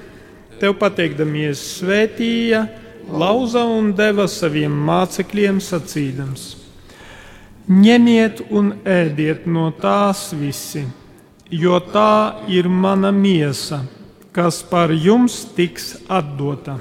tev 0.61 0.75
pateikdamies, 0.81 1.63
svētīja, 1.79 2.67
lauza 3.09 3.63
un 3.71 3.93
deva 3.97 4.27
saviem 4.29 4.75
mācekļiem 4.89 5.63
sacīdams: 5.63 6.66
Ņemiet 7.67 8.45
un 8.55 8.69
ēdiet 8.87 9.49
no 9.51 9.73
tās 9.75 10.29
visi, 10.39 10.85
jo 11.51 11.81
tā 11.83 12.47
ir 12.47 12.69
mana 12.71 13.11
miesa, 13.11 13.81
kas 14.31 14.61
par 14.63 14.93
jums 14.95 15.41
tiks 15.57 15.97
atdota. 16.07 16.77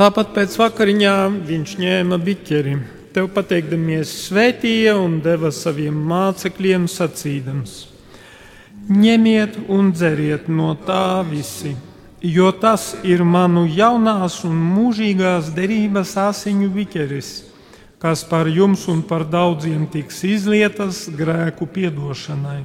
Tāpat 0.00 0.32
pēc 0.32 0.56
vakariņām 0.56 1.42
viņš 1.44 1.76
ņēma 1.84 2.20
biķeri, 2.24 2.74
tev 3.14 3.30
pateikdamies, 3.34 4.10
svētīja 4.28 4.96
un 5.00 5.18
deva 5.24 5.50
saviem 5.54 5.96
mācekļiem 6.10 6.86
sacīdams: 6.90 7.76
Ņemiet 8.90 9.58
un 9.70 9.92
dzeriet 9.94 10.48
no 10.48 10.72
tā 10.86 11.22
visi, 11.28 11.74
jo 12.20 12.50
tas 12.52 12.94
ir 13.06 13.24
manu 13.24 13.66
jaunās 13.66 14.40
un 14.48 14.56
mūžīgās 14.74 15.52
derības 15.56 16.16
asiņu 16.20 16.70
biķeris, 16.74 17.30
kas 18.00 18.24
par 18.24 18.48
jums 18.48 18.86
un 18.88 19.02
par 19.06 19.26
daudziem 19.28 19.86
tiks 19.92 20.22
izlietas 20.24 21.04
grēku 21.12 21.68
piedošanai. 21.68 22.62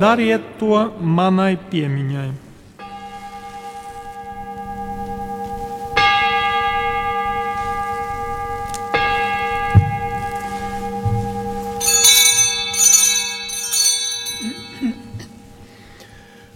Dariet 0.00 0.56
to 0.58 0.86
manai 1.00 1.58
piemiņai. 1.70 2.43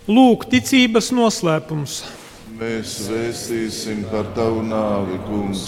Lūk, 0.08 0.46
ticības 0.48 1.10
noslēpums. 1.12 1.98
Mēs 2.56 2.94
vēstīsim 3.10 4.06
par 4.08 4.30
tavu 4.32 4.62
nāvi, 4.64 5.18
kungs, 5.26 5.64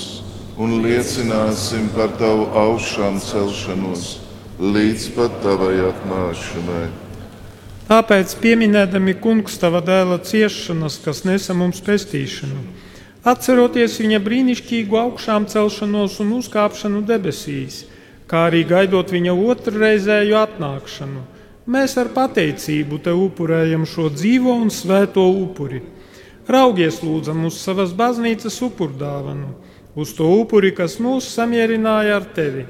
un 0.57 0.79
liecināsim 0.81 1.91
par 1.93 2.15
tavu 2.17 2.47
augšām 2.57 3.19
celšanos 3.21 4.07
līdz 4.57 5.05
pat 5.13 5.35
tavai 5.45 5.75
atnākšanai. 5.91 6.87
Tāpēc, 7.91 8.33
pieminēdami 8.41 9.19
kungs 9.21 9.61
tava 9.61 9.83
dēla 9.85 10.17
ciešanas, 10.25 10.97
kas 11.05 11.21
nesa 11.29 11.53
mums 11.53 11.83
pestīšanu, 11.85 12.63
atceroties 13.29 13.99
viņa 14.01 14.23
brīnišķīgu 14.25 15.03
augšām 15.03 15.51
celšanos 15.53 16.17
un 16.25 16.33
uzkāpšanu 16.39 17.05
debesīs, 17.05 17.83
kā 18.25 18.47
arī 18.49 18.65
gaidot 18.73 19.13
viņa 19.13 19.37
otrreizēju 19.37 20.41
atnākšanu. 20.47 21.27
Mēs 21.69 21.97
ar 22.01 22.09
pateicību 22.15 22.99
te 23.05 23.13
upurējam 23.13 23.85
šo 23.85 24.09
dzīvo 24.15 24.55
un 24.63 24.71
svēto 24.73 25.27
upuri. 25.29 25.83
Raugies, 26.49 27.03
lūdzam, 27.05 27.45
uz 27.47 27.59
savas 27.61 27.93
baznīcas 27.95 28.57
upurdāvanu, 28.65 29.53
uz 29.95 30.15
to 30.17 30.27
upuri, 30.41 30.73
kas 30.75 30.97
mūs 30.99 31.29
samierināja 31.31 32.17
ar 32.17 32.27
tevi, 32.35 32.65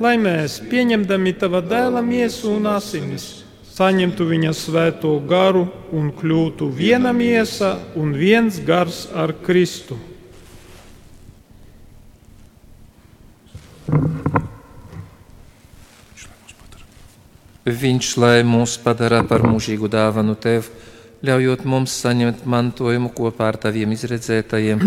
lai 0.00 0.16
mēs, 0.18 0.62
pieņemdami 0.70 1.34
tava 1.38 1.60
dēla 1.62 2.02
miesu 2.02 2.54
un 2.56 2.66
asinis, 2.72 3.44
saņemtu 3.76 4.26
viņa 4.32 4.54
svēto 4.56 5.12
garu 5.28 5.66
un 5.92 6.08
kļūtu 6.16 6.72
viena 6.72 7.12
miesa 7.12 7.76
un 8.00 8.16
viens 8.16 8.58
gars 8.64 9.04
ar 9.14 9.36
Kristu. 9.44 10.00
Viņš, 17.62 18.06
lai 18.18 18.40
mūs 18.42 18.74
padara 18.82 19.20
par 19.22 19.44
mūžīgu 19.46 19.86
dāvanu 19.86 20.34
tev, 20.34 20.66
ļaujot 21.22 21.60
mums 21.62 21.92
saņemt 22.02 22.40
mantojumu 22.42 23.12
kopā 23.14 23.52
ar 23.52 23.58
taviem 23.62 23.92
izredzētajiem, 23.94 24.80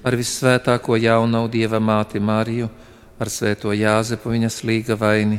ar 0.00 0.16
vissvētāko 0.16 0.96
jaunu 0.96 1.42
dieva 1.52 1.82
māti 1.84 2.22
Mariju, 2.24 2.70
ar 3.20 3.28
svēto 3.28 3.74
Jāzepu 3.76 4.32
viņas 4.32 4.56
līga 4.64 4.96
vaini, 4.96 5.36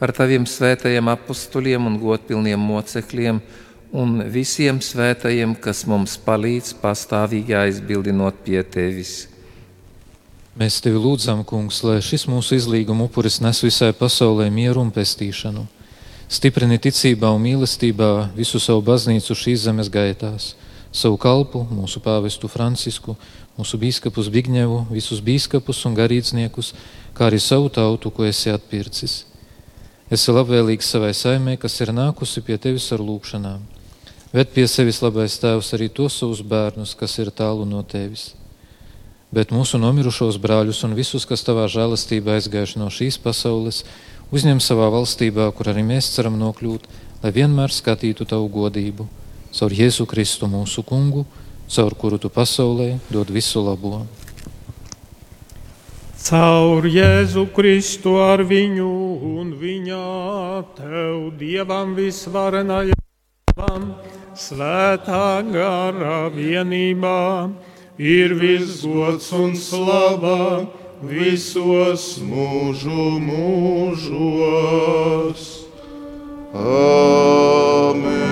ar 0.00 0.14
taviem 0.16 0.46
svētajiem 0.48 1.10
apustuliem 1.12 1.90
un 1.90 2.00
godpilniem 2.00 2.64
mocekļiem 2.64 3.42
un 3.92 4.24
visiem 4.32 4.80
svētajiem, 4.80 5.52
kas 5.60 5.84
mums 5.84 6.16
palīdz 6.16 6.72
pastāvīgi 6.80 7.58
aizbildinot 7.60 8.40
pie 8.46 8.64
tevis. 8.64 9.28
Mēs 10.56 10.80
tevi 10.80 10.96
lūdzam, 10.96 11.44
Kungs, 11.44 11.84
lai 11.84 12.00
šis 12.00 12.24
mūsu 12.28 12.56
izlīguma 12.56 13.04
upuris 13.04 13.38
nes 13.44 13.60
visai 13.64 13.92
pasaulē 13.92 14.48
mieru 14.48 14.80
un 14.80 14.90
pestīšanu. 14.92 15.68
Stiprini 16.32 16.78
ticībā 16.80 17.28
un 17.28 17.42
mīlestībā 17.44 18.30
visu 18.32 18.56
savu 18.56 18.80
baznīcu 18.86 19.34
šīs 19.36 19.66
zemes 19.66 19.90
gaitās, 19.92 20.54
savu 20.88 21.18
kalpu, 21.20 21.60
mūsu 21.68 22.00
pāvestu 22.00 22.48
Francisku, 22.48 23.18
mūsu 23.58 23.76
bīskapus 23.76 24.30
Bigņevu, 24.32 24.78
visus 24.94 25.20
bīskapus 25.20 25.82
un 25.90 25.98
garīdzniekus, 25.98 26.70
kā 27.12 27.26
arī 27.28 27.36
savu 27.36 27.68
tautu, 27.68 28.08
ko 28.08 28.24
esi 28.24 28.48
atpircis. 28.48 29.26
Esi 30.08 30.32
labvēlīgs 30.32 30.88
savai 30.94 31.10
saimē, 31.12 31.58
kas 31.60 31.76
ir 31.84 31.92
nākusi 31.92 32.40
pie 32.46 32.56
tevis 32.56 32.88
ar 32.96 33.04
lūgšanām. 33.04 33.60
Ved 34.32 34.54
pie 34.54 34.64
sevis 34.72 35.02
labais 35.04 35.36
tēvs 35.36 35.74
arī 35.76 35.90
tos 35.92 36.16
savus 36.16 36.40
bērnus, 36.40 36.94
kas 36.96 37.18
ir 37.20 37.28
tālu 37.28 37.68
no 37.68 37.82
tevis. 37.84 38.30
Bet 39.32 39.52
mūsu 39.52 39.76
nomirušos 39.80 40.40
brāļus 40.40 40.80
un 40.88 40.96
visus, 40.96 41.28
kas 41.28 41.44
tavā 41.44 41.68
žēlastībā 41.68 42.38
aizgājuši 42.38 42.80
no 42.80 42.88
šīs 42.92 43.20
pasaules, 43.20 43.82
uzņem 44.32 44.60
savā 44.64 44.88
valstībā, 44.92 45.50
kur 45.52 45.68
arī 45.72 45.84
mēs 45.86 46.08
ceram 46.14 46.38
nokļūt, 46.40 46.88
lai 47.22 47.32
vienmēr 47.36 47.72
skatītu 47.72 48.26
tavu 48.28 48.48
godību, 48.52 49.06
caur 49.52 49.74
Jēzu 49.76 50.08
Kristu 50.08 50.48
mūsu 50.48 50.84
kungu, 50.88 51.26
caur 51.68 51.94
kuru 51.94 52.18
tu 52.18 52.32
pasaulē 52.32 52.96
dod 53.12 53.30
visu 53.30 53.62
labo. 53.62 54.02
Caur 56.22 56.86
Jēzu 56.86 57.48
Kristu 57.52 58.16
ar 58.22 58.44
viņu 58.46 58.90
un 59.36 59.52
viņa 59.58 60.02
tev, 60.78 61.32
Dievam 61.38 61.96
visvarenajam, 61.98 63.88
svētā 64.38 65.42
gara 65.50 66.28
vienībā, 66.32 67.50
ir 67.98 68.32
visgods 68.38 69.28
un 69.36 69.56
slava 69.58 70.64
visos 71.02 72.18
mūžu 72.22 73.18
mūžos. 73.28 74.60
Amen! 76.52 78.22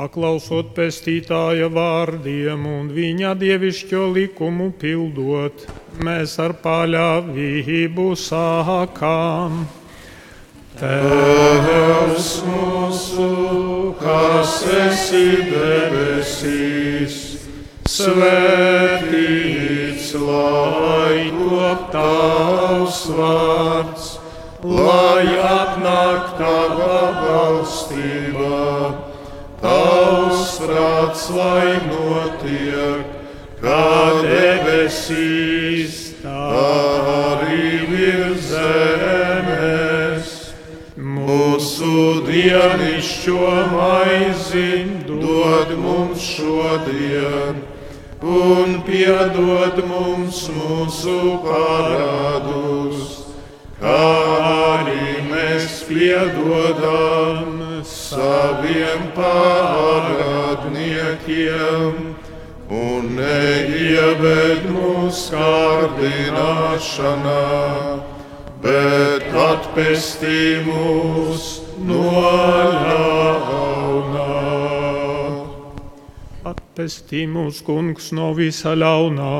Paklausot 0.00 0.70
pestītāja 0.72 1.66
vārdiem 1.70 2.62
un 2.66 2.86
viņa 2.94 3.34
dievišķo 3.36 4.06
likumu 4.14 4.70
pildot, 4.80 5.66
mēs 6.00 6.38
ar 6.40 6.54
paļāvību 6.62 8.06
sākām. 8.18 9.60
Tēvs 10.80 12.30
mūsu, 12.48 13.28
kas 14.00 14.56
esi 14.80 15.26
debesīs, 15.50 17.20
svētīts 17.90 19.70
lai 20.14 21.30
top 21.70 21.90
tavs 21.92 22.98
vārds, 23.14 24.06
lai 24.62 25.26
atnāk 25.38 26.32
tava 26.38 26.98
valstība, 27.20 28.90
tavs 29.62 30.58
prāts, 30.64 31.28
lai 31.30 31.78
notiek, 31.86 33.06
kā 33.62 33.86
debesīs, 34.26 35.98
tā 36.24 36.44
arī 37.14 37.86
virs 37.92 38.50
zemes. 38.50 40.36
Mūsu 40.98 42.26
dienišķo 42.26 43.50
maizi 43.76 44.70
dod 45.06 45.76
mums 45.78 46.24
šodien, 46.34 47.62
un 48.22 48.82
piedod 48.84 49.80
mums 49.88 50.48
mūsu 50.52 51.40
parādus, 51.44 53.24
kā 53.80 54.06
arī 54.76 55.22
mēs 55.30 55.84
piedodam 55.88 57.82
saviem 57.84 59.12
parādniekiem. 59.16 61.94
Un 62.70 63.16
neieved 63.16 64.62
mūsu 64.70 65.34
kārdināšanā, 65.34 67.46
bet 68.62 69.24
atpestī 69.46 70.62
mūs 70.68 71.42
no 71.88 72.04
ļaunā. 72.76 73.59
Atpestī 76.70 77.24
mūsu 77.26 77.64
kungs 77.66 78.12
no 78.14 78.28
visa 78.30 78.76
ļaunā, 78.78 79.30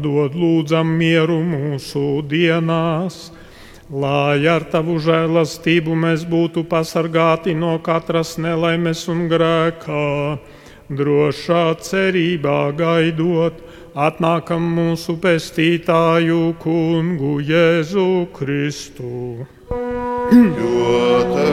dod 0.00 0.32
lūdzam 0.32 0.88
mieru 0.96 1.36
mūsu 1.44 2.22
dienās, 2.24 3.18
lai 3.92 4.40
ar 4.48 4.64
tavu 4.72 4.96
žēlastību 4.96 5.92
mēs 6.04 6.24
būtu 6.24 6.64
pasargāti 6.70 7.52
no 7.52 7.74
katras 7.84 8.38
nelaimes 8.40 9.04
un 9.12 9.26
grēkā, 9.28 10.08
drošā 10.88 11.66
cerībā 11.90 12.56
gaidot 12.80 13.60
atnākam 14.08 14.72
mūsu 14.80 15.18
pestītāju 15.20 16.54
kungu 16.64 17.36
Jēzu 17.52 18.08
Kristu. 18.32 19.44
Jo 20.32 21.20
tev 21.36 21.47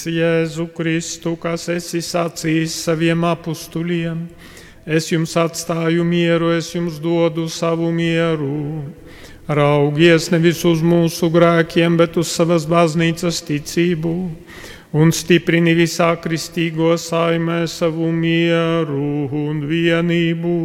Kungs 0.00 0.16
Jēzu 0.16 0.64
Kristu, 0.72 1.34
kas 1.36 1.66
esi 1.68 2.00
sacījis 2.00 2.72
saviem 2.86 3.20
apustuliem, 3.28 4.30
es 4.86 5.10
jums 5.12 5.34
atstāju 5.36 6.06
mieru, 6.08 6.54
es 6.56 6.70
jums 6.72 6.96
dodu 6.96 7.44
savu 7.52 7.90
mieru. 7.92 8.80
Raugies 9.46 10.30
nevis 10.32 10.64
uz 10.64 10.80
mūsu 10.80 11.28
grēkiem, 11.28 11.98
bet 12.00 12.16
uz 12.16 12.32
savas 12.32 12.64
baznīcas 12.64 13.42
ticību 13.44 14.14
un 14.96 15.12
stiprini 15.12 15.76
visā 15.76 16.14
kristīgo 16.16 16.96
saimē 16.96 17.66
savu 17.68 18.08
mieru 18.08 19.28
un 19.28 19.66
vienību. 19.68 20.56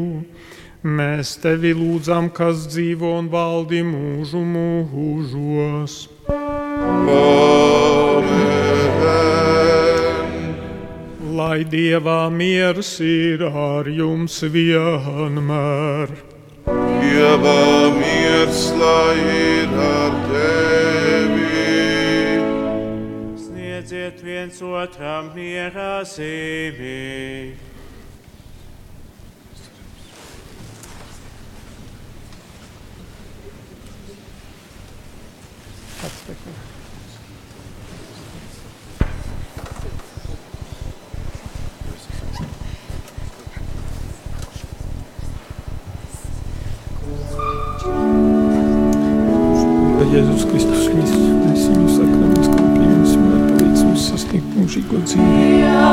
Mēs 0.86 1.36
tevi 1.44 1.76
lūdzam, 1.76 2.32
kas 2.32 2.70
dzīvo 2.72 3.18
un 3.20 3.28
valdi 3.28 3.84
mūžu 3.84 4.48
mūžos. 4.48 6.06
Amen. 6.32 8.45
Lai 11.36 11.66
dievā 11.68 12.30
miers 12.32 12.90
ir 13.04 13.42
ar 13.44 13.90
jums 13.92 14.38
vienmēr. 14.54 16.14
Dieva 16.64 17.92
miers 17.98 18.62
lai 18.80 19.18
ir 19.34 19.74
ar 19.88 20.16
tevi. 20.30 21.68
Sniedziet 23.44 24.24
viens 24.24 24.64
otram 24.64 25.34
mierā 25.36 26.08
zīmī. 26.08 27.04
Jēzus 50.26 50.46
Kristus 50.50 50.88
visu. 50.90 51.20
Mēs 51.44 51.68
viņu 51.70 51.92
sakraments, 52.00 52.50
ko 52.50 52.64
pieņemsim, 52.74 53.28
lai 53.30 53.42
palīdz 53.52 53.86
mums 53.86 54.08
sasniegt 54.10 54.56
mūžīgo 54.58 55.04
dzīvi. 55.06 55.85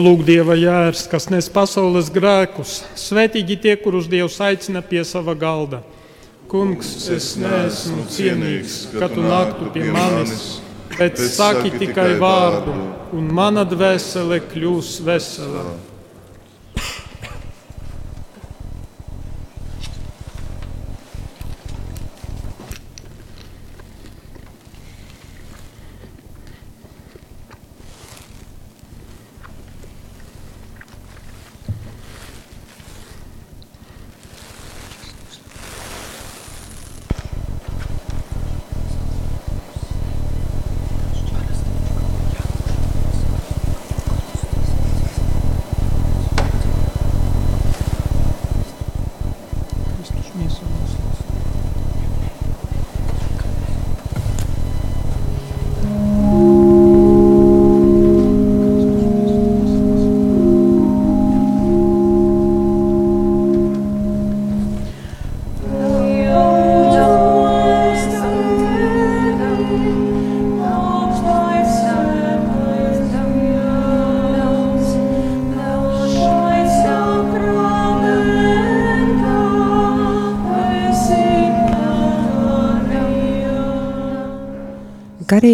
Palūk 0.00 0.22
Dieva 0.24 0.54
jērs, 0.56 1.02
kas 1.12 1.26
nes 1.28 1.44
pasaules 1.52 2.06
grēkus. 2.08 2.78
Svētīgi 2.96 3.58
tie, 3.60 3.74
kurus 3.76 4.06
Dievs 4.08 4.38
aicina 4.40 4.80
pie 4.80 5.02
sava 5.04 5.34
galda. 5.36 5.82
Kungs, 6.48 6.88
es 7.12 7.26
neesmu 7.36 8.06
cienīgs, 8.08 8.78
ka 8.94 9.10
tu 9.12 9.20
nāktu 9.20 9.68
pie 9.74 9.90
manis, 9.92 10.46
bet 10.94 11.20
saki 11.20 11.74
tikai 11.82 12.14
vārdu, 12.22 12.78
un 13.12 13.28
mana 13.28 13.66
dvēsele 13.68 14.40
kļūs 14.48 14.94
vesela. 15.04 15.66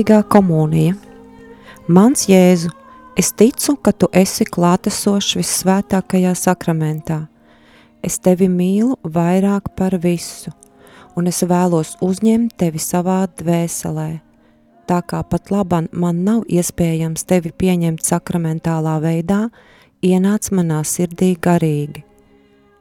Garīgā 0.07 0.23
komunija. 0.31 0.95
Mans 1.91 2.29
Jēzu, 2.31 2.69
es 3.19 3.33
ticu, 3.35 3.73
ka 3.75 3.91
tu 3.91 4.07
esi 4.15 4.45
klātesošs 4.47 5.33
vissvētākajā 5.35 6.31
sakramentā. 6.39 7.25
Es 8.07 8.21
tevi 8.23 8.47
mīlu 8.47 8.95
vairāk 9.03 9.73
par 9.75 9.97
visu, 9.99 10.53
un 11.19 11.27
es 11.27 11.43
vēlos 11.43 11.97
uzņemt 11.99 12.55
tevi 12.55 12.79
savā 12.79 13.25
dvēselē. 13.41 14.21
Tā 14.87 15.01
kā 15.03 15.25
pat 15.27 15.51
labam 15.51 15.89
man 15.91 16.23
nav 16.23 16.45
iespējams 16.47 17.27
tevi 17.27 17.51
pieņemt 17.51 18.07
sakramentālā 18.07 19.01
veidā, 19.03 19.49
ienāc 20.07 20.53
manā 20.55 20.85
sirdī 20.87 21.33
garīgi. 21.35 22.05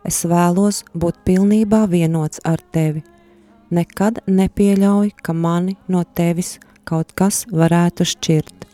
Es 0.05 0.21
vēlos 0.29 0.83
būt 0.93 1.25
pilnībā 1.25 1.87
vienots 1.89 2.45
ar 2.45 2.61
tevi. 2.69 3.01
Nekad 3.73 4.21
nepieļauj, 4.29 5.15
ka 5.25 5.33
mani 5.33 5.73
no 5.89 6.05
tevis 6.05 6.59
kaut 6.85 7.13
kas 7.17 7.43
varētu 7.51 8.07
šķirt. 8.13 8.64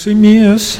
Lūksimies! 0.00 0.78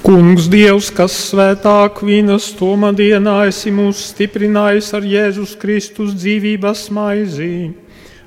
Kungs, 0.00 0.48
Dievs, 0.48 0.88
kas 0.88 1.12
svētāk 1.28 2.00
vīnas 2.00 2.46
toma 2.56 2.94
dienā 2.96 3.42
esi 3.50 3.68
mūs 3.68 4.00
stiprinājis 4.14 4.88
ar 4.96 5.04
Jēzus 5.04 5.52
Kristus 5.60 6.16
dzīvības 6.16 6.88
maizi. 6.96 7.74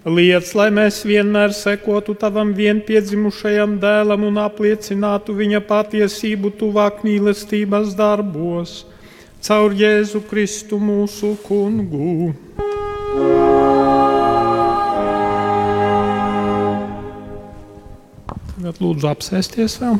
Liec, 0.05 0.53
lai 0.53 0.69
mēs 0.69 1.01
vienmēr 1.01 1.57
sekotu 1.57 2.13
tavam 2.13 2.53
vienpiedzimušajam 2.53 3.79
dēlam 3.81 4.29
un 4.29 4.37
apliecinātu 4.45 5.33
viņa 5.41 5.65
patiesību 5.65 6.53
tuvāk 6.61 7.01
mīlestības 7.01 7.97
darbos. 7.97 8.83
Caur 9.41 9.73
Jēzu 9.73 10.21
Kristu 10.29 10.77
mūsu 10.77 11.33
kungu. 11.49 12.46
Tagad 18.77 18.91
lūdzu 18.93 19.07
apsēsties 19.09 19.75
vēl. 19.81 19.95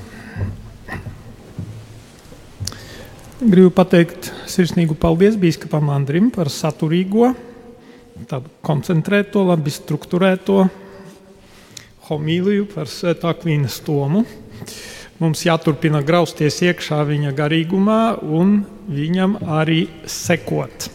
Gribu 3.41 3.71
pateikt 3.73 4.27
sirsnīgu 4.45 4.93
paldies 5.01 5.33
Bīskapam 5.33 5.89
Andrim 5.89 6.27
par 6.29 6.51
saturīgo, 6.53 7.31
tādu 8.29 8.51
koncentrēto, 8.61 9.41
labi 9.49 9.73
strukturēto 9.73 10.67
homīliju 12.05 12.67
par 12.75 12.85
Svētā 12.85 13.33
Kvīnas 13.39 13.79
tomu. 13.81 14.21
Mums 15.17 15.41
jāturpina 15.47 16.03
grausties 16.05 16.61
iekšā 16.61 17.01
viņa 17.09 17.33
garīgumā 17.33 18.03
un 18.21 18.59
viņam 18.93 19.39
arī 19.57 19.87
sekot. 20.05 20.91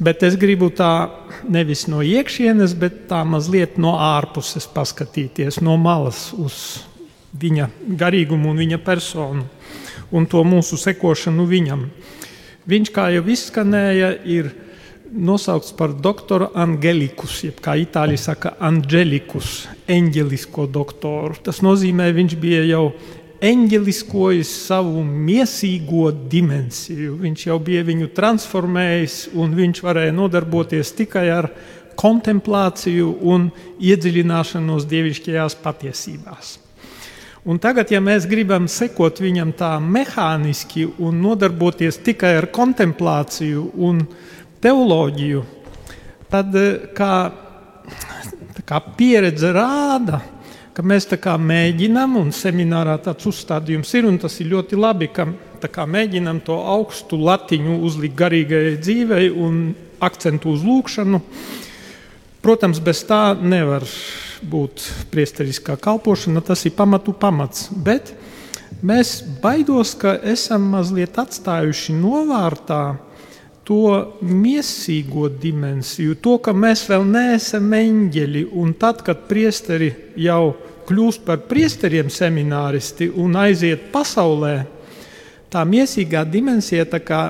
Bet 0.00 0.24
es 0.24 0.40
gribu 0.40 0.72
tā 0.72 1.10
nevis 1.44 1.84
no 1.84 2.00
iekšienes, 2.00 2.72
bet 2.80 3.04
tā 3.12 3.20
mazliet 3.28 3.76
no 3.76 3.92
ārpuses 4.00 4.64
paskatīties, 4.72 5.60
no 5.60 5.76
malas 5.76 6.30
uz 6.32 6.64
viņa 7.40 7.68
garīgumu 7.98 8.52
un 8.52 8.62
viņa 8.62 8.78
personu 8.84 9.48
un 10.14 10.28
to 10.30 10.44
mūsu 10.46 10.78
sekošanu 10.80 11.46
viņam. 11.48 11.88
Viņš, 12.70 12.92
kā 12.94 13.08
jau 13.12 13.24
izskanēja, 13.28 14.14
ir 14.24 14.52
nosaukts 15.14 15.74
par 15.76 15.92
doktoru 15.92 16.48
Angelikus, 16.58 17.42
jeb 17.44 17.60
kā 17.64 17.76
itāļi 17.82 18.16
saka, 18.20 18.54
Angelikus, 18.64 19.66
eņģelisko 19.90 20.68
doktoru. 20.72 21.36
Tas 21.44 21.60
nozīmē, 21.64 22.08
viņš 22.16 22.38
bija 22.40 22.64
jau 22.70 22.86
eņģeliskojis 23.44 24.50
savu 24.70 25.04
miesīgo 25.04 26.08
dimensiju. 26.32 27.18
Viņš 27.20 27.46
jau 27.50 27.60
bija 27.60 27.84
viņu 27.84 28.10
transformējis, 28.16 29.20
un 29.36 29.54
viņš 29.58 29.84
varēja 29.84 30.16
nodarboties 30.16 30.94
tikai 30.96 31.28
ar 31.34 31.50
kontemplāciju 32.00 33.12
un 33.30 33.50
iedziļināšanos 33.78 34.88
dievišķajās 34.90 35.60
patiesībās. 35.62 36.63
Un 37.44 37.58
tagad, 37.60 37.90
ja 37.92 37.98
mēs 38.00 38.24
gribam 38.24 38.64
sekot 38.72 39.18
viņam 39.20 39.50
tā 39.52 39.74
mehāniski 39.76 40.86
un 41.04 41.18
nodarboties 41.20 41.98
tikai 42.00 42.30
ar 42.38 42.46
kontemplāciju 42.48 43.66
un 43.84 43.98
teoloģiju, 44.64 45.42
tad 46.32 46.56
kā, 46.96 47.10
kā 48.64 48.80
pieredze 48.96 49.52
rāda, 49.52 50.22
ka 50.72 50.86
mēs 50.88 51.10
mēģinām, 51.20 52.16
un 52.16 52.32
seminārā 52.32 52.96
tāds 53.04 53.28
uzstādījums 53.28 53.92
ir, 53.92 54.08
un 54.08 54.16
tas 54.24 54.40
ir 54.40 54.48
ļoti 54.56 54.80
labi, 54.80 55.12
ka 55.12 55.84
mēģinām 55.84 56.40
to 56.48 56.56
augstu 56.56 57.20
latiņu 57.20 57.76
uzlikt 57.84 58.16
garīgajai 58.24 58.80
dzīvei 58.80 59.28
un 59.28 59.74
akcentu 60.00 60.56
uz 60.56 60.64
lūkšanu. 60.64 61.20
Protams, 62.40 62.80
bez 62.80 63.04
tā 63.04 63.36
nevar 63.36 63.84
būt 64.50 64.84
priesteriskā 65.12 65.76
kalpošana, 65.80 66.42
tas 66.44 66.64
ir 66.66 66.74
pamatu 66.76 67.14
pamats. 67.16 67.68
Bet 67.70 68.12
mēs 68.84 69.18
baidos, 69.42 69.94
ka 69.98 70.16
esam 70.34 70.68
mazliet 70.74 71.18
atstājuši 71.20 71.96
novārtā 71.96 72.82
to 73.64 74.18
miesīgo 74.20 75.30
dimensiju, 75.40 76.18
to, 76.20 76.36
ka 76.44 76.52
mēs 76.52 76.84
vēl 76.90 77.06
neesam 77.08 77.72
eņģeļi. 77.72 78.44
Un 78.60 78.74
tad, 78.76 79.00
kad 79.06 79.24
priesteri 79.28 79.90
jau 80.20 80.54
kļūst 80.84 81.24
par 81.24 81.40
priesteriem 81.48 82.10
semināristi 82.12 83.08
un 83.20 83.38
aiziet 83.40 83.88
pasaulē, 83.92 84.56
tā 85.48 85.64
miesīgā 85.64 86.24
dimensija 86.28 86.84
tā 86.90 87.00
kā 87.00 87.22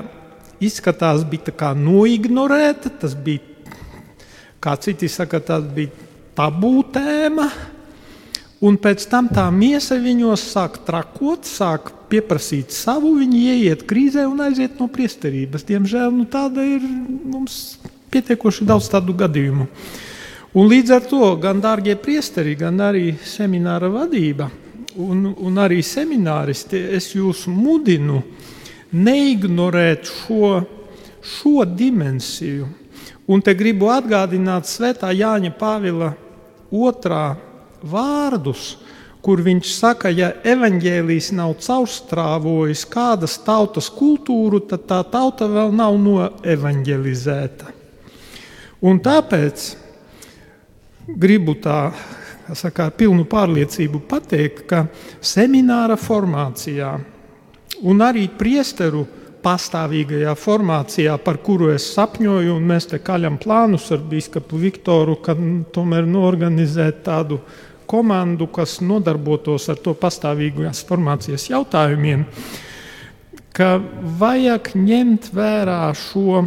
izskatās 0.63 1.23
bija 1.29 1.49
tā 1.49 1.55
kā 1.55 1.71
noignorēta, 1.77 2.91
tas 3.01 3.15
bija, 3.15 3.43
kā 4.59 4.75
citi 4.81 5.07
saka, 5.11 5.39
tas 5.39 5.63
bija 5.75 6.04
tabū 6.35 6.73
tēma, 6.93 7.47
un 8.65 8.77
pēc 8.81 9.05
tam 9.11 9.29
tā 9.31 9.45
miesa 9.53 9.97
viņos 10.01 10.43
sāk 10.53 10.81
trakot, 10.87 11.47
sāk 11.47 11.91
pieprasīt 12.11 12.73
savu, 12.75 13.15
viņi 13.19 13.41
ieiet 13.53 13.85
krīzē 13.87 14.25
un 14.29 14.43
aiziet 14.45 14.79
no 14.79 14.89
priesterības. 14.91 15.65
Diemžēl 15.67 16.11
nu, 16.13 16.27
tāda 16.29 16.65
ir 16.65 16.83
mums 16.83 17.77
pietiekoši 18.13 18.67
daudz 18.67 18.89
tādu 18.91 19.15
gadījumu. 19.17 19.67
Un 20.55 20.69
līdz 20.71 20.93
ar 20.95 21.07
to 21.09 21.33
gan 21.41 21.59
dārgie 21.63 21.97
priesteri, 21.99 22.55
gan 22.55 22.79
arī 22.79 23.09
semināra 23.27 23.89
vadība 23.91 24.47
un, 24.95 25.27
un 25.35 25.59
arī 25.59 25.81
semināristi, 25.83 26.79
es 26.95 27.09
jūs 27.15 27.45
mudinu 27.51 28.21
neignorēt 28.95 30.07
šo, 30.07 30.61
šo 31.19 31.65
dimensiju. 31.67 32.69
Un 33.25 33.41
te 33.41 33.55
gribu 33.57 33.89
atgādināt 33.89 34.69
Svētā 34.69 35.09
Jāņa 35.11 35.51
Pāvila 35.57 36.13
otrā 36.75 37.35
vārdus, 37.85 38.75
kur 39.25 39.41
viņš 39.41 39.71
saka, 39.73 40.11
ja 40.13 40.29
evaņģēlijs 40.45 41.31
nav 41.37 41.55
caurstrāvojis 41.63 42.83
kādas 42.91 43.39
tautas 43.45 43.89
kultūru, 43.89 44.61
tad 44.69 44.85
tā 44.89 44.99
tauta 45.09 45.47
vēl 45.49 45.73
nav 45.73 45.97
noevaņģelizēta. 46.03 47.73
Un 48.85 48.99
tāpēc 49.01 49.71
gribu 51.07 51.55
tā, 51.61 51.89
saka, 52.53 52.89
ar 52.89 52.95
pilnu 52.97 53.25
pārliecību 53.29 54.03
pateikt, 54.09 54.65
ka 54.69 54.85
semināra 55.25 55.97
formācijā 55.97 56.93
un 57.85 58.01
arī 58.05 58.27
priesteru 58.29 59.05
pastāvīgajā 59.45 60.33
formācijā, 60.39 61.15
par 61.21 61.37
kuru 61.45 61.69
es 61.75 61.85
sapņoju, 61.93 62.57
un 62.57 62.65
mēs 62.71 62.89
te 62.89 62.99
kaļam 63.05 63.37
plānus 63.41 63.91
ar 63.93 64.01
biskupu 64.09 64.59
Viktoru, 64.63 65.19
ka 65.21 65.37
tomēr 65.75 66.09
norganizēt 66.09 67.03
tādu 67.05 67.39
komandu, 67.85 68.49
kas 68.49 68.79
nodarbotos 68.81 69.69
ar 69.69 69.79
to 69.85 69.93
pastāvīgās 70.01 70.81
formācijas 70.89 71.49
jautājumiem, 71.51 72.25
ka 73.55 73.75
vajag 74.19 74.73
ņemt 74.75 75.29
vērā 75.35 75.81
šo 75.95 76.43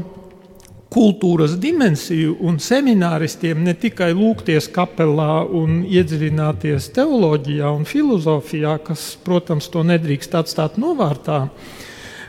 kultūras 0.92 1.54
dimensiju 1.60 2.34
un 2.48 2.56
semināristiem 2.62 3.60
ne 3.64 3.74
tikai 3.76 4.10
lūgties 4.16 4.70
kapelā 4.72 5.42
un 5.44 5.82
iedziļināties 5.84 6.88
teoloģijā 6.96 7.72
un 7.76 7.84
filozofijā, 7.88 8.78
kas, 8.86 9.10
protams, 9.24 9.68
to 9.72 9.84
nedrīkst 9.86 10.36
atstāt 10.40 10.80
novārtā, 10.80 11.44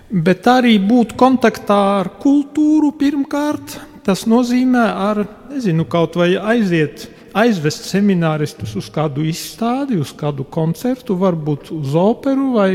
bet 0.10 0.48
arī 0.50 0.78
būt 0.82 1.14
kontaktā 1.20 1.80
ar 2.02 2.12
kultūru 2.22 2.92
pirmkārt. 2.98 3.78
Tas 4.06 4.26
nozīmē, 4.30 4.86
ar, 5.10 5.24
nezinu, 5.54 5.86
kaut 5.90 6.18
vai 6.18 6.34
aiziet, 6.38 7.06
aizvest 7.38 7.86
semināristus 7.92 8.74
uz 8.80 8.88
kādu 8.94 9.26
izstādi, 9.30 10.00
uz 10.02 10.14
kādu 10.18 10.48
koncertu, 10.50 11.18
varbūt 11.20 11.70
uz 11.76 11.94
operu 12.00 12.54
vai 12.56 12.72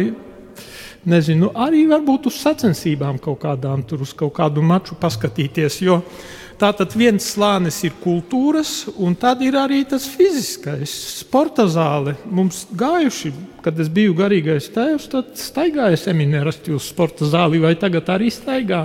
nezinu, 1.11 1.51
arī 1.59 1.85
varbūt 1.91 2.31
uz 2.31 2.39
sacensībām 2.45 3.19
kaut 3.23 3.43
kādām, 3.43 3.83
tur 3.83 4.05
uz 4.07 4.15
kaut 4.17 4.37
kādu 4.39 4.63
maču 4.65 4.97
paskatīties. 5.01 5.81
Jo 5.85 6.01
Tātad 6.65 6.95
viens 6.97 7.21
slānis 7.35 7.77
ir 7.85 7.93
kultūras, 8.01 8.87
un 8.97 9.13
tad 9.21 9.43
ir 9.45 9.59
arī 9.61 9.83
tas 9.85 10.07
fiziskais. 10.09 10.89
Sporta 11.19 11.67
zāle 11.69 12.15
mums 12.25 12.63
gājuši, 12.73 13.33
kad 13.61 13.77
es 13.85 13.91
biju 13.93 14.15
garīgais 14.17 14.71
tēvs, 14.73 15.11
tad 15.13 15.35
staigāja 15.37 15.99
semināristi 16.01 16.73
uz 16.73 16.87
sporta 16.89 17.29
zāli, 17.29 17.61
vai 17.61 17.75
tagad 17.77 18.09
arī 18.15 18.33
staigā? 18.33 18.81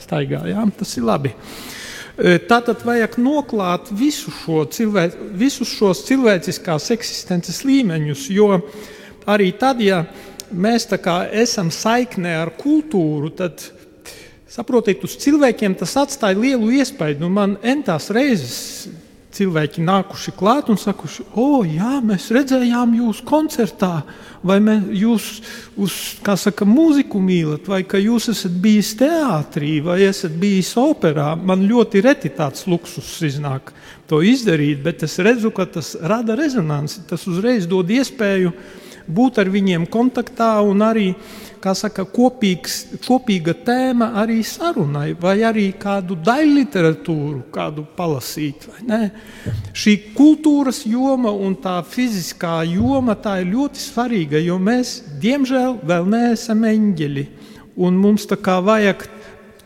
Staigā, 0.00 0.40
jā, 0.48 0.64
tas 0.78 0.96
ir 0.96 1.04
labi. 1.04 1.34
E, 1.34 2.38
tātad 2.48 2.80
vajag 2.88 3.20
noklāt 3.20 3.92
visu 3.92 4.32
šo 4.32 4.64
cilvē, 4.72 5.10
visus 5.36 5.74
šos 5.76 6.06
cilvēciskās 6.08 6.88
eksistences 6.96 7.60
līmeņus, 7.68 8.28
jo 8.32 8.54
arī 9.28 9.52
tad, 9.60 9.84
ja 9.84 10.06
mēs 10.48 10.88
esam 11.44 11.68
saiknē 11.68 12.38
ar 12.40 12.56
kultūru, 12.56 13.36
tad 13.36 13.68
Saprotiet, 14.48 15.02
uz 15.04 15.18
cilvēkiem 15.20 15.74
tas 15.76 15.92
atstāja 16.00 16.38
lielu 16.38 16.70
iespaidu. 16.80 17.26
Nu, 17.26 17.28
man 17.32 17.58
entās 17.60 18.08
reizes 18.14 18.88
cilvēki 19.38 19.82
nākuši 19.84 20.32
klāt 20.38 20.70
un 20.72 20.78
sakuši, 20.80 21.26
o, 21.36 21.60
jā, 21.68 21.98
mēs 22.04 22.30
redzējām 22.32 22.94
jūs 22.96 23.20
koncertā, 23.28 24.00
vai 24.40 24.56
mē, 24.64 24.78
jūs 24.96 25.26
uz, 25.76 25.98
saka, 26.40 26.66
mūziku 26.68 27.20
mīlat, 27.22 27.68
vai 27.68 27.82
ka 27.86 28.00
jūs 28.00 28.30
esat 28.32 28.56
bijis 28.62 28.94
teātrī, 28.98 29.76
vai 29.84 30.00
esat 30.08 30.34
bijis 30.40 30.72
operā. 30.80 31.34
Man 31.36 31.66
ļoti 31.68 32.02
reti 32.08 32.32
tāds 32.34 32.64
luksus 32.70 33.18
iznāk 33.28 33.74
to 34.08 34.22
izdarīt, 34.24 34.80
bet 34.82 35.04
es 35.04 35.18
redzu, 35.20 35.52
ka 35.54 35.68
tas 35.76 35.92
rada 36.00 36.38
rezonanci, 36.38 37.04
tas 37.10 37.28
uzreiz 37.28 37.68
dod 37.68 37.90
iespēju 37.92 38.54
būt 39.08 39.40
ar 39.40 39.52
viņiem 39.52 39.86
kontaktā 39.92 40.56
un 40.64 40.82
arī 40.84 41.12
kā 41.12 41.47
saka, 41.78 42.04
kopīgs, 42.08 43.00
kopīga 43.04 43.54
tēma 43.66 44.12
arī 44.22 44.38
sarunai, 44.46 45.12
vai 45.18 45.38
arī 45.46 45.68
kādu 45.78 46.16
daļu 46.24 46.54
literatūru, 46.58 47.42
kādu 47.54 47.84
palasīt. 47.96 48.68
Šī 49.76 49.94
kultūras 50.16 50.84
joma 50.88 51.32
un 51.32 51.56
tā 51.62 51.78
fiziskā 51.86 52.62
joma 52.68 53.16
tā 53.18 53.40
ir 53.42 53.52
ļoti 53.52 53.82
svarīga, 53.82 54.42
jo 54.42 54.58
mēs, 54.62 55.00
diemžēl, 55.22 55.80
vēl 55.86 56.08
neesam 56.08 56.64
eņģeļi. 56.68 57.26
Un 57.78 57.98
mums 58.00 58.26
tā 58.26 58.38
kā 58.42 58.58
vajag 58.64 59.04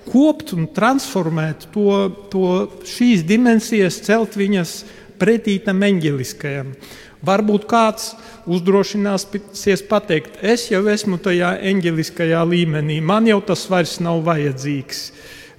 kopt 0.09 0.53
un 0.57 0.67
transformēt 0.75 1.69
to, 1.73 1.95
to 2.33 2.49
šīs 2.89 3.23
dimensijas, 3.29 4.01
celt 4.05 4.37
viņas 4.37 4.83
pretī 5.21 5.59
tam 5.63 5.83
eņģeliskajam. 5.87 6.75
Varbūt 7.23 7.69
kāds 7.71 8.13
uzdrošināsies 8.51 9.85
pateikt, 9.87 10.41
es 10.43 10.67
jau 10.73 10.83
esmu 10.91 11.21
tajā 11.23 11.55
eņģeliskajā 11.71 12.43
līmenī, 12.51 12.99
man 12.99 13.29
jau 13.31 13.39
tas 13.53 13.63
vairs 13.71 14.01
nav 14.03 14.25
vajadzīgs. 14.27 15.07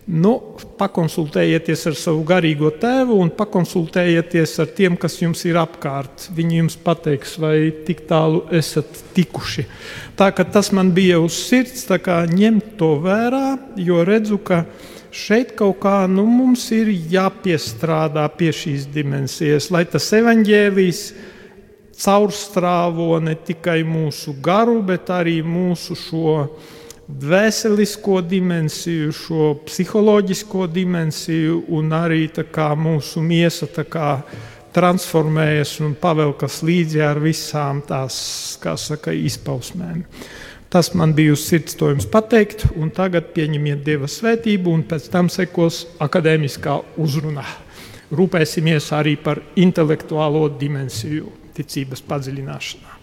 Nu, 0.03 0.33
pakonsultējieties 0.75 1.85
ar 1.87 1.95
savu 1.95 2.25
garīgo 2.27 2.73
tēvu 2.75 3.15
un 3.23 3.29
pakonsultējieties 3.31 4.57
ar 4.59 4.73
tiem, 4.75 4.97
kas 4.99 5.15
jums 5.21 5.45
ir 5.47 5.55
apkārt. 5.61 6.25
Viņi 6.35 6.59
jums 6.59 6.75
pateiks, 6.75 7.37
vai 7.39 7.71
tik 7.87 8.03
tālu 8.09 8.41
esat 8.51 8.99
tikuši. 9.15 9.63
Tā 10.19 10.33
tas 10.35 10.73
man 10.75 10.91
bija 10.91 11.21
uz 11.23 11.37
sirds, 11.45 11.87
ņemt 11.87 12.75
to 12.75 12.97
vērā, 12.99 13.55
jo 13.79 14.03
redzu, 14.03 14.41
ka 14.43 14.65
šeit 15.13 15.55
kaut 15.55 15.79
kā 15.85 16.03
nu, 16.11 16.25
mums 16.27 16.67
ir 16.75 16.91
jāpiestrādā 16.91 18.27
pie 18.35 18.51
šīs 18.51 18.89
dimensijas, 18.91 19.71
lai 19.71 19.85
tas 19.87 20.11
evaņģēlijs 20.19 21.03
caurstrāvo 21.93 23.19
ne 23.21 23.35
tikai 23.35 23.83
mūsu 23.85 24.35
garu, 24.41 24.81
bet 24.85 25.11
arī 25.13 25.41
mūsu 25.45 25.97
šo 25.97 26.37
dvēselisko 27.07 28.21
dimensiju, 28.25 29.11
šo 29.13 29.49
psiholoģisko 29.67 30.67
dimensiju, 30.71 31.63
un 31.75 31.91
arī 31.93 32.27
kā, 32.31 32.73
mūsu 32.75 33.21
miesa 33.21 33.67
kā, 33.67 34.21
transformējas 34.73 35.75
un 35.85 35.93
pavelkas 35.93 36.63
līdzi 36.65 37.03
ar 37.05 37.19
visām 37.21 37.83
tās 37.85 38.15
saka, 38.57 39.13
izpausmēm. 39.13 40.01
Tas 40.73 40.89
man 40.97 41.13
bija 41.13 41.35
uz 41.35 41.43
sirds 41.45 41.75
to 41.77 41.91
jums 41.91 42.07
pateikt, 42.09 42.65
un 42.81 42.89
tagad 42.89 43.29
pieņemiet 43.35 43.83
Dieva 43.85 44.09
svētību, 44.09 44.73
un 44.73 44.81
pēc 44.89 45.05
tam 45.13 45.29
sekos 45.29 45.83
akadēmiskā 46.01 46.79
uzruna. 46.97 47.45
Rūpēsimies 48.09 48.89
arī 48.97 49.13
par 49.21 49.43
intelektuālo 49.53 50.47
dimensiju 50.57 51.42
ticības 51.57 52.03
padziļināšanā. 52.09 52.99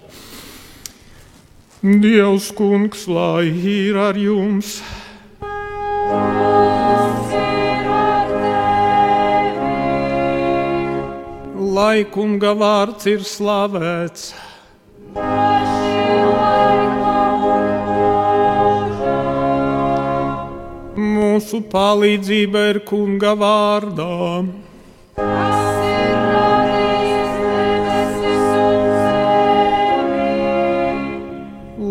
Dievs, 1.80 2.50
kungs, 2.52 3.06
lai 3.08 3.48
ir 3.48 3.96
ar 3.96 4.18
jums! 4.20 4.82
Lai 11.80 12.04
kunga 12.12 12.52
vārds 12.60 13.08
ir 13.08 13.24
slavēts! 13.24 14.34
Mūsu 21.00 21.62
palīdzība 21.72 22.66
ir 22.74 22.82
kunga 22.84 23.32
vārdā. 23.40 24.10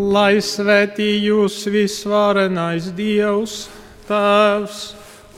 Lai 0.09 0.39
svētī 0.41 1.09
jūs 1.21 1.61
visvarenais 1.69 2.89
Dievs, 2.97 3.67
Tēvs 4.09 4.79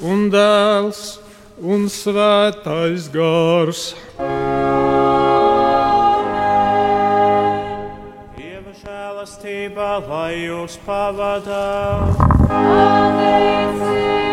un 0.07 0.29
Dēls 0.31 1.01
un 1.59 1.85
Svētais 1.91 3.09
Gars. 3.11 3.83
Dieva 8.39 8.73
žēlastība, 8.81 9.91
lai 10.07 10.33
jūs 10.47 10.79
pavadā. 10.87 11.67
Amen. 12.49 14.30